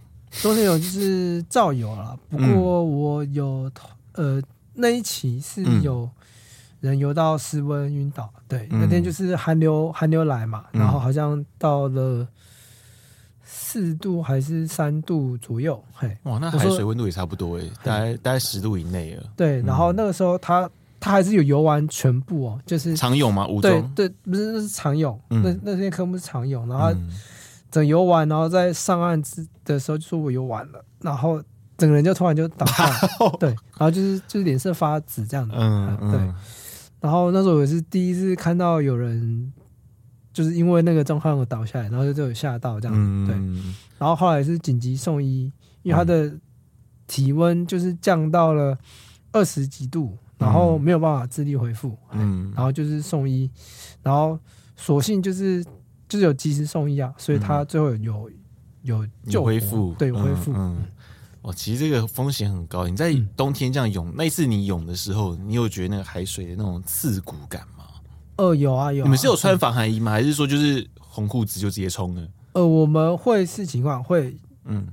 [0.41, 3.71] 冬天有就是造游了，不过我有、
[4.13, 4.41] 嗯、呃
[4.77, 6.09] 那一期是有
[6.79, 12.27] 人游到室温晕倒，对，嗯、那天就是寒流寒流来嘛，然后好像到了
[13.43, 19.23] 四度还是三度左右，嘿，哇，那海水温度也差不多诶，大概大概十度以内了。
[19.35, 23.47] 对，然后那个时候他他还是有游完全部哦，就是常泳吗？
[23.47, 23.59] 五？
[23.61, 26.91] 对对，不是那是长泳，嗯、那那些科目是常泳，然后。
[26.91, 27.09] 嗯
[27.69, 31.43] 整游完，然后在上岸之的时候就说我游完了，然后
[31.77, 32.89] 整个人就突然就倒下，
[33.39, 36.19] 对，然后就是就是脸色发紫这样的，嗯，对。
[36.99, 39.53] 然后那时候我是第一次看到有人
[40.33, 43.35] 就是因为那个状况而倒下来，然后就就有吓到这样子，对。
[43.97, 45.51] 然后后来是紧急送医，
[45.83, 46.31] 因为他的
[47.05, 48.77] 体温就是降到了
[49.31, 53.49] 二十几度，然后没有办法自力恢复，嗯，然后就是送医，
[54.01, 54.39] 然后
[54.75, 55.63] 所幸就是。
[56.09, 58.31] 就是有及时送医啊，所以他最后有
[58.83, 60.53] 有就恢复，对，恢复。
[61.47, 62.85] 哦，其实这个风险很高。
[62.87, 67.85] 你在冬天这样泳，嗯、那一次你泳的时候，你有觉得那个海水的那种刺骨感吗？
[68.35, 69.05] 呃，有啊有啊。
[69.05, 70.11] 你们是有穿防寒衣吗？
[70.11, 72.27] 还是说就是红裤子就直接冲了？
[72.51, 74.89] 呃，我们会视情况会，嗯。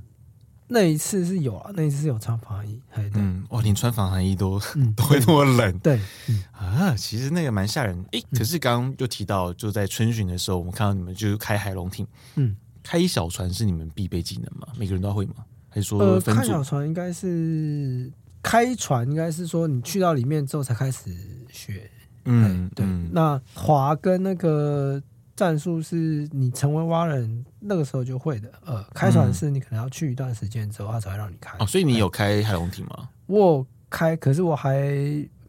[0.67, 2.81] 那一次是有啊，那一次是有穿防寒衣，
[3.13, 8.01] 嗯，哇，连穿防寒衣都、嗯、 都会那么冷，对，嗯、啊，其实那个蛮吓人。
[8.13, 14.67] 哎、欸，可是刚刚就提到，就在春巡的时候，我们看到你们就是开海龙艇，嗯，开小船是你们必备技能吗？
[14.79, 15.35] 每个人都要会吗？
[15.75, 16.31] 还是说分组？
[16.31, 18.09] 呃、开小船应该是
[18.41, 21.11] 开船，应该是说你去到里面之后才开始
[21.51, 21.91] 学，
[22.27, 22.87] 嗯，对。
[22.87, 25.03] 嗯、那划跟那个。
[25.37, 31.59] 战术是你成为蛙人那个时候就会的，呃，开船是你可能要去一段时间之后，他才会让你开。
[31.59, 33.09] 哦，所以你有开海龙艇吗？
[33.27, 34.79] 我开，可是我还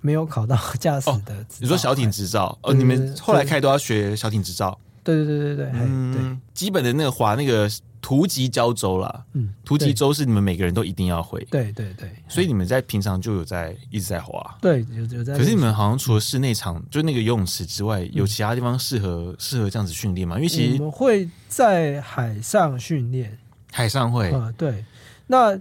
[0.01, 1.45] 没有考到 驾驶的、哦。
[1.59, 2.57] 你说小艇执照？
[2.63, 4.75] 哦，你们后来开都要学小艇执照？
[5.03, 7.69] 对对对对对，嗯，对，基本的那个划那个。
[8.05, 15.35] 突击胶轴啦，嗯，图集州是你们每个人都一定要会，对对对，所以你们在平常就有在一直在滑，对，有有在。
[15.35, 20.35] 可是你们好像除了室内场，就那个游泳池之外，有其他地方适合适合这样子训练吗？
[20.35, 23.35] 因为其实我们会在海上训练，
[23.71, 24.85] 海上会，呃，对。
[25.25, 25.57] 那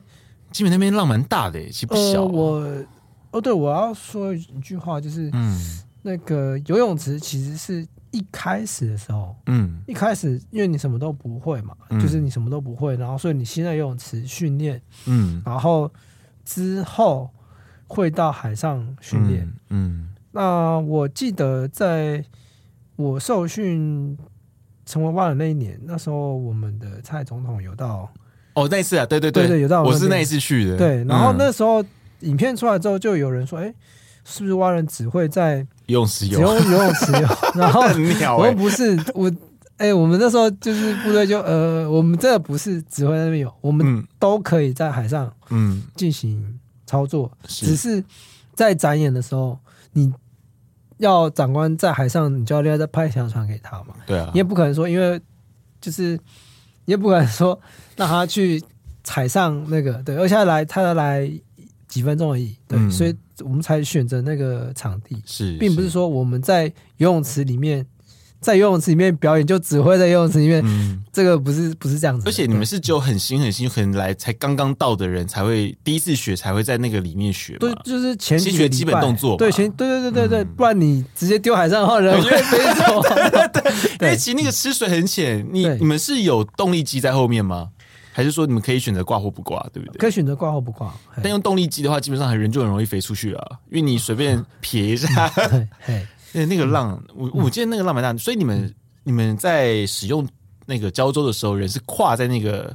[0.52, 2.22] 基本那边浪蛮大的，其实不小。
[2.22, 2.62] 我
[3.30, 7.88] 哦，对，我要说一句话，就是嗯，那个游泳池其实是。
[8.14, 15.92] 一开始的时候，嗯，一开始因为你什么都不会嘛，嗯、就是你什么都不会，然后所以你现在游泳池训练，嗯，然后
[16.44, 17.28] 之后
[17.88, 22.24] 会到海上训练，嗯，嗯，那我记得在
[22.94, 24.16] 我受训
[24.86, 28.08] 成为蛙人那一年，那时候我们的蔡总统有到，
[28.54, 31.84] 哦，那一次啊，对对对，对，对有到我，我是那一次去的，对，然后那时候
[32.20, 33.74] 影片出来之后，就有人说，哎、欸，
[34.24, 39.30] 是不是蛙人只会在游泳池游，只用游泳池游， 然后我们不是我，
[39.76, 45.82] 哎、欸，我们那时候就是部队就呃，我们这个不是只会在那边游，我们都可以在海上嗯。
[45.94, 48.02] 进行操作，嗯、只是
[48.54, 49.58] 在展演的时候，
[49.92, 50.12] 你
[50.98, 55.20] 要长官在海上，你就要另外再派一条船给他嘛，对啊，你也不可能说，因为
[55.80, 56.12] 就是
[56.86, 57.60] 你也不可能说
[57.96, 58.62] 让他去
[59.02, 61.30] 踩上那个，对，而且他来他要来
[61.88, 63.14] 几分钟而已，对，嗯、所以。
[63.42, 66.64] 我们才选择那个场地，是，并不是说我们在
[66.98, 67.84] 游泳池里面，
[68.40, 72.28] 在游泳池里面表演就只会在游泳池里面，嗯，这个不是不是这样子。
[72.28, 77.56] 而且你们是只有很新很新，可能来才刚刚到的人才会第一次学，才会在那个里面学。
[77.58, 79.36] 对，就是前期学基本动作。
[79.36, 83.02] 对，前对对对对对，嗯、不然你直接丢海上的话，人会 飞走。
[83.98, 87.70] 对，因为其实那个吃水很浅，你你们是有动力机在后面吗？
[88.16, 89.98] 还是说你们可以选择挂或不挂，对不对？
[89.98, 90.94] 可以选择挂或不挂。
[91.20, 95.28] 但用动力机的话，基本上人就很容易飞出去了，因为你随便撇一下，
[96.32, 98.16] 嗯、 那个浪，我我记得那个浪蛮大。
[98.16, 98.72] 所以你们
[99.02, 100.24] 你们在使用
[100.64, 102.72] 那个胶州的时候，人是跨在那个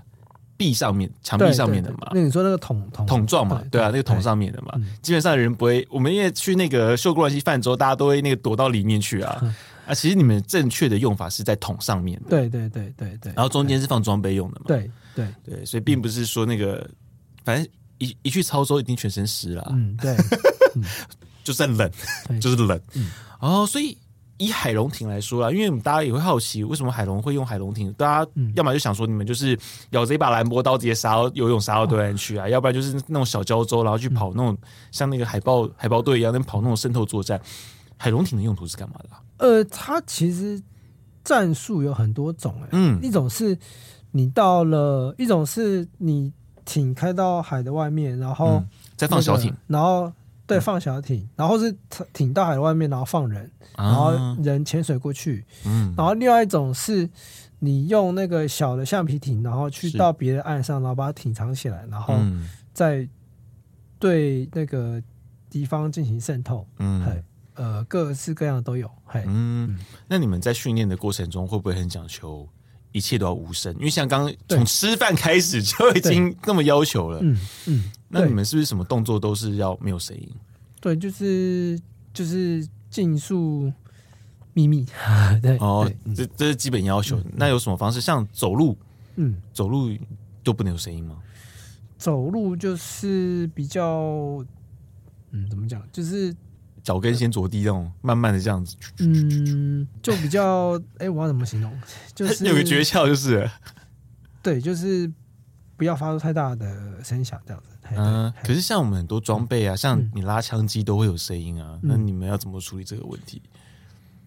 [0.58, 2.12] 壁上面、墙壁上面的嘛？
[2.14, 3.64] 那你说那个桶桶桶状嘛？
[3.72, 4.74] 对啊，那个桶上面的嘛。
[5.02, 9.42] 基本上人不会，我们因为去那个秀姑峦溪泛舟，大家都会那个躲到里面去啊。
[9.88, 12.30] 啊，其实你们正确的用法是在桶上面的。
[12.30, 13.32] 对对对对对。
[13.36, 14.66] 然后中间是放装备用的嘛？
[14.68, 14.92] 对。
[15.44, 16.90] 对对，所以并不是说那个，
[17.44, 19.68] 反正一一去操作，一定全身湿了。
[19.72, 20.16] 嗯，对，
[21.44, 21.92] 就算冷，
[22.40, 22.80] 就是冷。
[22.94, 23.98] 嗯，哦，所以
[24.38, 27.92] 以海龙艇来说啦，因为我们大家也会好奇，为什么海龙会用海龙艇？
[27.94, 29.58] 大家要么就想说，你们就是
[29.90, 34.58] 咬着一把兰博刀直接杀到游泳杀到对岸去啊，要不然就是那种小胶州，然后去跑那种
[34.92, 37.40] 像那个海豹海豹队一样，那跑那种渗透作战。
[37.98, 39.10] 海龙艇的用途是干嘛的？
[39.40, 40.62] 呃，它其实
[41.24, 43.58] 战术有很多种，哎，嗯，一种是。
[44.12, 46.32] 你到了一种是你
[46.66, 48.64] 艇开到海的外面，然后、
[48.96, 50.12] 再放小艇，然后
[50.46, 51.76] 对放小艇，然后是
[52.14, 54.12] 艇到海的外面，然后放人，然后
[54.44, 55.46] 人潜水过去。
[55.66, 57.10] 嗯，然后另外一种是
[57.60, 62.16] 你用那个小的橡皮艇，然后去到别的岸上，然后把它艇藏起来，然后
[62.74, 63.08] 再
[64.00, 65.02] 对那个
[65.50, 66.66] 敌方进行渗透。
[66.78, 67.24] 嗯，
[67.56, 68.90] 呃，各式各样的都有。
[69.06, 72.48] 嘿，嗯，那你们在训练的过程中会不会很讲求？
[72.92, 77.20] 一切都要无声，因为像刚刚从吃饭开始就已经那么要求了。
[77.22, 80.30] 嗯嗯，那你们是不是什么动作都是要没有声音？
[80.82, 81.80] 对，就是
[82.14, 83.72] 就是尽数
[84.54, 84.86] 秘密。
[85.42, 87.22] 对哦，这这是基本要求。
[87.36, 88.02] 那有什么方式？
[88.02, 88.78] 像走路，
[89.18, 89.96] 嗯，走路
[90.44, 91.18] 都不能有声音吗？
[91.98, 94.44] 走路就是比较，
[95.32, 95.82] 嗯，怎么讲？
[95.92, 96.36] 就是。
[96.90, 101.72] 脚跟先着地，这种慢慢的这样子，嗯，就比较哎、 欸，我要怎么形容？
[102.16, 103.48] 就是有个诀窍，就是
[104.42, 105.12] 对，就是
[105.78, 107.70] 不要发出太大的声响，这样子。
[107.96, 113.40] 嗯，可是像我们很多装备啊，像你拉枪机都会有声音啊，嗯、那你们要怎么处理这个问题？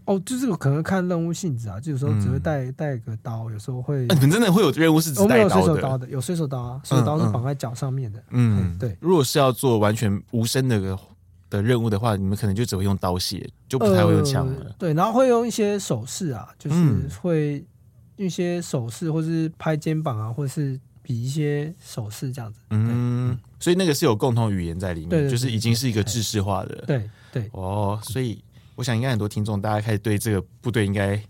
[0.05, 4.07] 哦，就是可能看任务性质啊，就有时候只会带带个刀，有时候会。
[4.07, 5.59] 你们真的会有任务是只带刀的？
[5.59, 8.23] 有随手刀的，有随手刀啊，随手刀是绑在脚上面的。
[8.31, 8.97] 嗯，对。
[9.01, 10.97] 如果是要做完全无声的
[11.57, 14.75] 的任务的话，你们可能就只会用刀械，就不太会用枪了。
[14.79, 16.77] 对，然后会用一些手势啊，就是
[17.21, 17.65] 会
[18.17, 22.61] 一些手势，或是拍肩膀啊，或者是比一些手势这样子。
[22.71, 26.85] 嗯，所以那个是有共同语言在里面，就是已经是一个制式化的。
[26.87, 27.51] 对对。
[27.53, 28.43] 哦，所以。
[28.75, 31.23] 我想应该很多听众，大家开始对这个部队应该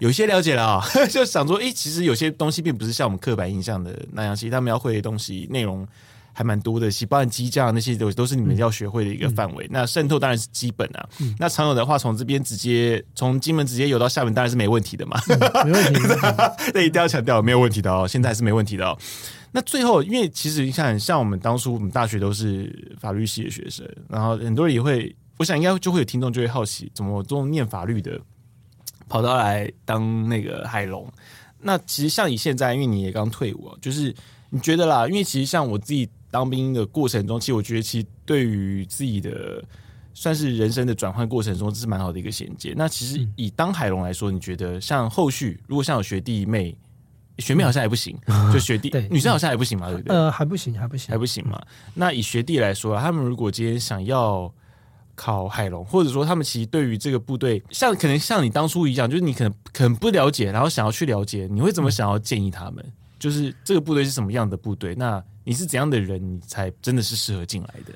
[0.00, 5.88] 有一些了解了啊、哦， 就想说，哎，其实有些东西并不是像我们刻板印象的那样，其实他们要会的东西内容
[6.32, 9.64] 还蛮多的，包含机架那些都都是你们要学会的一个范围。
[9.66, 15.20] 嗯、那渗透当然是基本啊，嗯、那常有的话从这边直接从金门直接游到厦门当然是没问题的嘛，
[15.64, 16.00] 嗯、没问题，
[16.74, 18.96] 那一定要强调没有问题的哦，现在还是没问题的哦。
[19.52, 25.14] 那最后，因为其实你看，像我们当初我们大学都是法律系的学生，然后很多人也会。
[25.38, 28.20] 我想应该就会有听众就会好奇，怎么这种念法律的
[29.08, 31.10] 跑到来当那个海龙？
[31.62, 34.14] 那其实像你现在，因为你也刚退伍，就是
[34.50, 39.62] 你觉得啦，因为其实像我自己当兵的过程中，其实我觉得其实对于自己的
[40.14, 42.72] 算是人生的转换过程中，这是蛮好的一个衔接。
[42.76, 46.76] 那其实以当海龙来说，你觉得像后续如果像有学弟妹，
[47.38, 48.18] 学妹好像还不行，
[48.52, 50.16] 就学弟女生好像还不行嘛，对不对？
[50.16, 51.60] 呃，还不行，还不行，还不行嘛。
[51.94, 54.52] 那以学弟来说，他们如果今天想要。
[55.16, 62.76] 考海龙，或者说他们其实对于这个部队，像可能像你当初一样，就是你可能可能不了解，然后想要去了解，你会怎么想要建议他们？
[62.86, 64.94] 嗯、就是这个部队是什么样的部队？
[64.94, 67.92] 那你是怎样的人，你才真的是适合进来的？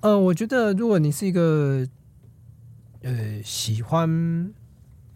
[0.00, 1.86] 呃，我觉得如果你是一个
[3.02, 4.52] 呃喜欢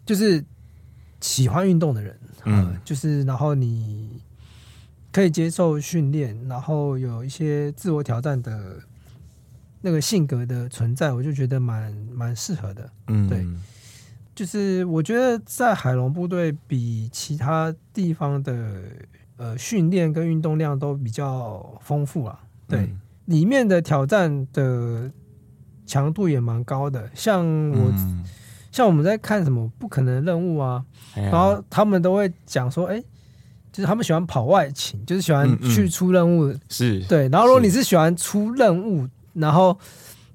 [0.05, 0.41] 就是
[1.19, 4.21] 喜欢运动的人，呃、嗯，就是然后你
[5.11, 8.79] 可以接受训练，然后有一些自我挑战的。
[9.81, 12.89] 那个性格的存在，我就觉得蛮蛮适合的。
[13.07, 13.47] 嗯，对，
[14.35, 18.81] 就是我觉得在海龙部队比其他地方的
[19.39, 22.39] 呃训练跟运动量都比较丰富啊。
[22.67, 25.09] 对，嗯、里面的挑战的
[25.87, 27.09] 强度也蛮高的。
[27.15, 28.23] 像我，嗯、
[28.71, 30.85] 像我们在看什么不可能任务啊，
[31.15, 33.01] 哎、然后他们都会讲说，哎、欸，
[33.71, 36.49] 就是他们喜欢跑外勤，就是喜欢去出任务。
[36.49, 39.07] 嗯嗯、是对，然后如果你是喜欢出任务。
[39.31, 39.77] 然后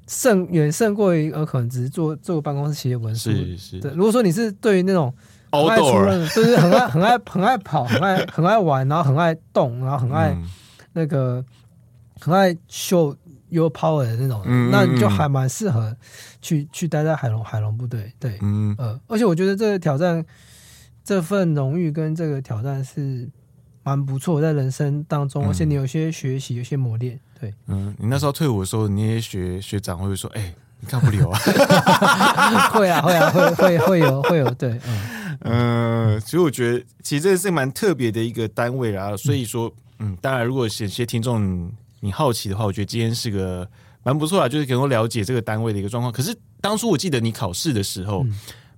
[0.07, 3.31] 胜远胜过于呃，可能只是做做办公室写文书。
[3.33, 3.81] 是是。
[3.81, 5.13] 对，如果说你是对于那种
[5.63, 10.37] 很爱出任务，就是很爱很爱很爱跑，很爱很爱玩，然后很爱动，然后很爱
[10.93, 11.45] 那个、嗯、
[12.21, 13.17] 很爱 show
[13.49, 15.97] your power 的那种，嗯、那你就还蛮适合
[16.43, 18.13] 去去待在海龙海龙部队。
[18.19, 20.25] 对，嗯呃，而且我觉得这个挑战，
[21.05, 23.29] 这份荣誉跟这个挑战是
[23.83, 27.21] 蛮不错，在人生当中，嗯、而且你有些学习，有些磨练。
[27.39, 31.39] 对，嗯，你那时候退伍的时候，你也学学长会说：“哎、欸，你看不了啊。
[32.73, 39.17] ”会啊，会啊，会会会有会有对，嗯嗯，所以我觉得其实这是蛮特别的一个单位啦。
[39.17, 41.71] 所以说，嗯，当然，如果有些听众
[42.01, 43.69] 你好奇的话，我觉得今天是个
[44.03, 46.13] 蛮不错啦，就是能够了解这个单位的一个状况。
[46.13, 48.27] 可是当初我记得你考试的时候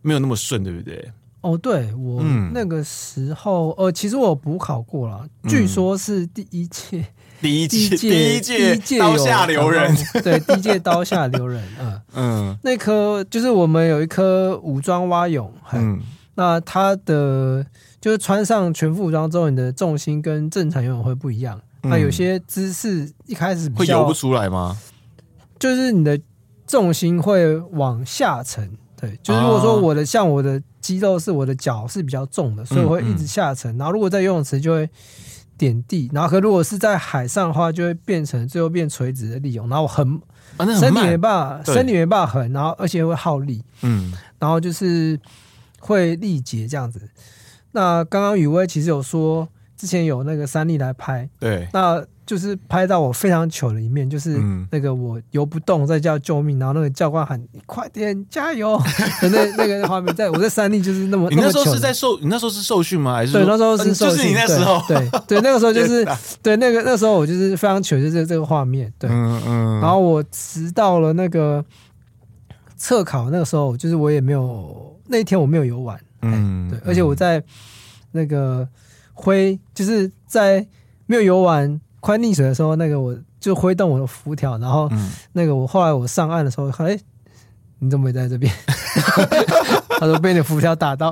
[0.03, 1.11] 没有那么顺，对不对？
[1.41, 7.05] 哦，对我那个时候，呃，其实我补考过了，据说是 第一届。
[7.39, 8.41] 第一届，第一
[8.79, 9.95] 届刀下留人，
[10.25, 16.01] 对，第一届刀下留人，嗯 嗯，那科就是我们有一科武装蛙泳，嗯，
[16.37, 17.67] 那它的
[18.01, 24.79] 就是穿上全副武装之后，你的重心跟正常游泳会不一样，那有些姿势一开始会游不出来吗？
[25.59, 26.17] 就是你的
[26.65, 28.71] 重心会往下沉，
[29.01, 34.89] 对，就是如果说我的像我的肌肉是我的脚是比较重的，所以我会一直下沉，然后如果在游泳池就会。
[35.59, 40.21] 点地，然后可如果是在海上的话，就会变成最后变垂直的利用，然后很，
[40.59, 45.19] 啊、身体没办法，身体没办法横，然后而且会耗力，嗯，然后就是
[45.81, 47.09] 会力竭这样子。
[47.73, 52.05] 那刚刚雨薇其实有说，之前有那个三立来拍，对，那。
[52.27, 54.37] 就是拍到我非常糗的一面，就是
[54.73, 58.77] 那个我游不动，在叫救命，然后那个教官喊你快点加油，
[59.31, 61.31] 那那个画面，在我在三立就是那么。
[61.31, 63.15] 你那时候是在受，你那时候是受训吗？
[63.15, 64.17] 还是对，那时候是受训。
[64.17, 66.05] 就是你那时候，对对，那个时候就是
[66.43, 69.81] 对那个那时候我就是非常糗，就是这个画面，对，嗯嗯。
[69.81, 71.65] 然后我直到了那个
[72.77, 77.43] 测考那个时候，就是我也没有那一天我没有游玩，嗯，对，而且我在
[78.13, 78.69] 那个
[79.13, 80.67] 挥，就是在
[81.07, 81.81] 没有游玩。
[81.99, 84.89] 快溺水的时候，那个我就挥动我的浮条，然后
[85.33, 87.01] 那个我后来我上岸的时候，哎、欸，
[87.81, 88.53] 你怎么没在这边？
[89.99, 91.11] 他说被你浮条打到，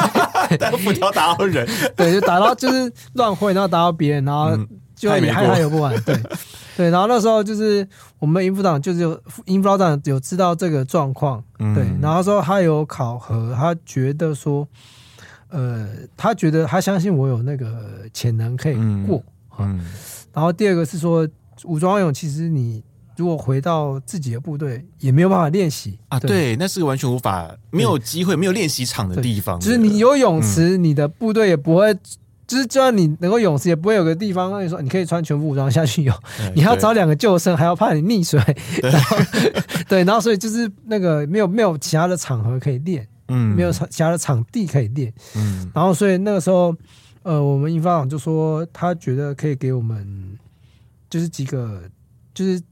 [0.82, 4.56] 浮条打到人， 对，就打到就是乱挥，然后打到别人，然后
[4.96, 6.18] 就也还还有不完，对
[6.76, 6.90] 对。
[6.90, 7.86] 然后那时候就是
[8.18, 11.84] 我们营副长就是有营辅长有知道这个状况，对。
[11.84, 14.66] 嗯、然后说他有考核，他觉得说，
[15.50, 15.86] 呃，
[16.16, 18.74] 他觉得他相信我有那个潜能可以
[19.06, 19.22] 过，
[19.58, 19.78] 嗯。
[19.78, 19.80] 嗯
[20.32, 21.26] 然后第二个是说，
[21.64, 22.82] 武装游泳其实你
[23.16, 26.20] 如果回到自己的部队，也没有办法练习啊。
[26.20, 29.58] 对，那是个完全无法没有机会、没有练习场的地方。
[29.58, 31.96] 就是你有泳池，嗯、你的部队也不会，
[32.46, 36.12] 就是就算你能够泳池，也不会有个地方让你说你可以穿全副武装下去游。
[36.54, 38.40] 你还要找两个救生，还要怕你溺水。
[38.80, 39.16] 对，然后
[39.88, 46.74] 对，然后所以就是那个没有没有其他的场合可以练，嗯，没有其他的场地可以练，嗯，然后所以那个时候。
[47.28, 50.38] 呃，我们英发长就说他觉得可以给我们，
[51.10, 51.82] 就是几个
[52.32, 52.62] 就是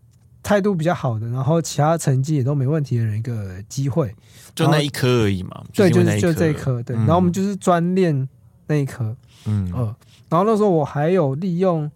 [0.44, 4.14] 态度比较好的，然后其他成绩也都没问题的人一个机会，
[4.54, 5.64] 就那一科而已嘛。
[5.72, 6.94] 对，就是就这一科，对。
[6.94, 8.28] 嗯、然后我们就是专练
[8.66, 9.96] 那一颗，嗯呃，
[10.28, 11.90] 然后那时候我还有利用，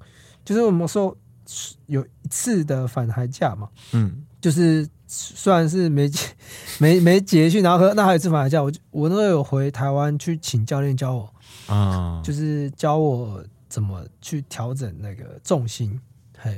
[0.45, 1.17] 就是我们说
[1.87, 6.11] 有一次的返台价嘛，嗯，就是虽然是没
[6.79, 11.33] 没没结训，然后那还有一次返台价，我我那时候有回台湾去请教练教我。
[11.67, 16.01] 啊，就是教我怎么去调整那个重心。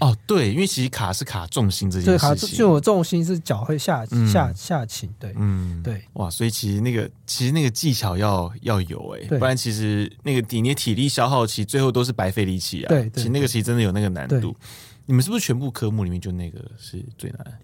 [0.00, 12.88] 哦，对，因为其实卡是卡重心这件事情，就我重心是脚会下下下倾，对，嗯，对，哇，所以其实那个其实那个技巧要要有哎，不然其实那个你的体力消耗其实最后都是白费力气啊。
[12.88, 14.54] 对，其实那个其实真的有那个难度。
[15.06, 17.58] 你们是不是全部科目里面就那个是最难？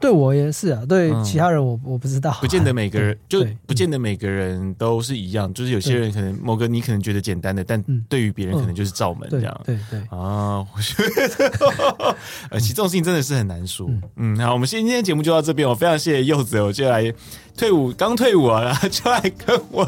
[0.00, 9.60] 对我也是啊，对其他人我我不知道，不见得每个人 就不见得每个人都是一样，就是有些人可能某个你可能觉得简单的，但对于别人可能就是罩门这样。
[9.64, 10.00] 对对。
[10.10, 11.02] 啊，我觉
[11.38, 12.16] 得
[12.50, 13.88] 呃，起重心真的是很难说。
[14.16, 17.12] 嗯，好，我们今天节目就到这边，我非常谢谢柚子，我就来
[17.56, 19.86] 退伍刚退伍啊，然后就来跟我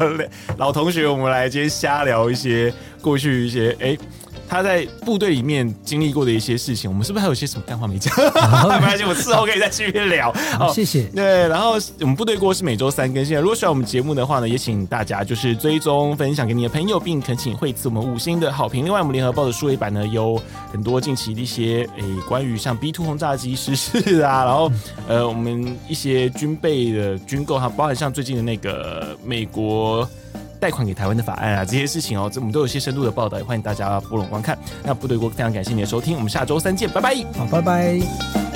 [0.57, 3.97] 老同学，我们来今天瞎聊一些过去一些哎。
[4.47, 8.13] 他在部队里面经历过的一些事情，我们是不是还有些什么干话没讲？
[8.17, 10.31] 没关系，我事后可以再继续聊。
[10.57, 11.03] 好，谢谢。
[11.07, 13.37] 对，然后我们部队锅是每周三更新。
[13.37, 18.85] 如果喜欢我们节目的话呢，也请大家就是追踪分享给你的朋友，并恳请惠赐我们五星的好评。
[18.85, 20.41] 另外，我们联合报的数位版呢，有
[20.71, 24.71] 很多近期的一些诶、欸、关于像 B two 轰炸机失事啊，然后
[25.07, 30.07] 呃我们一些军备的军购哈，包含像最近的那个美国。
[30.59, 34.57] 贷款给台湾的法案啊，这些事情哦，这我们都有些深度的报道，也欢迎大家拨冗观看。
[34.83, 37.15] 那部队锅非常感谢你的收听，我们下周三见，拜拜。
[37.37, 38.46] 好，拜拜。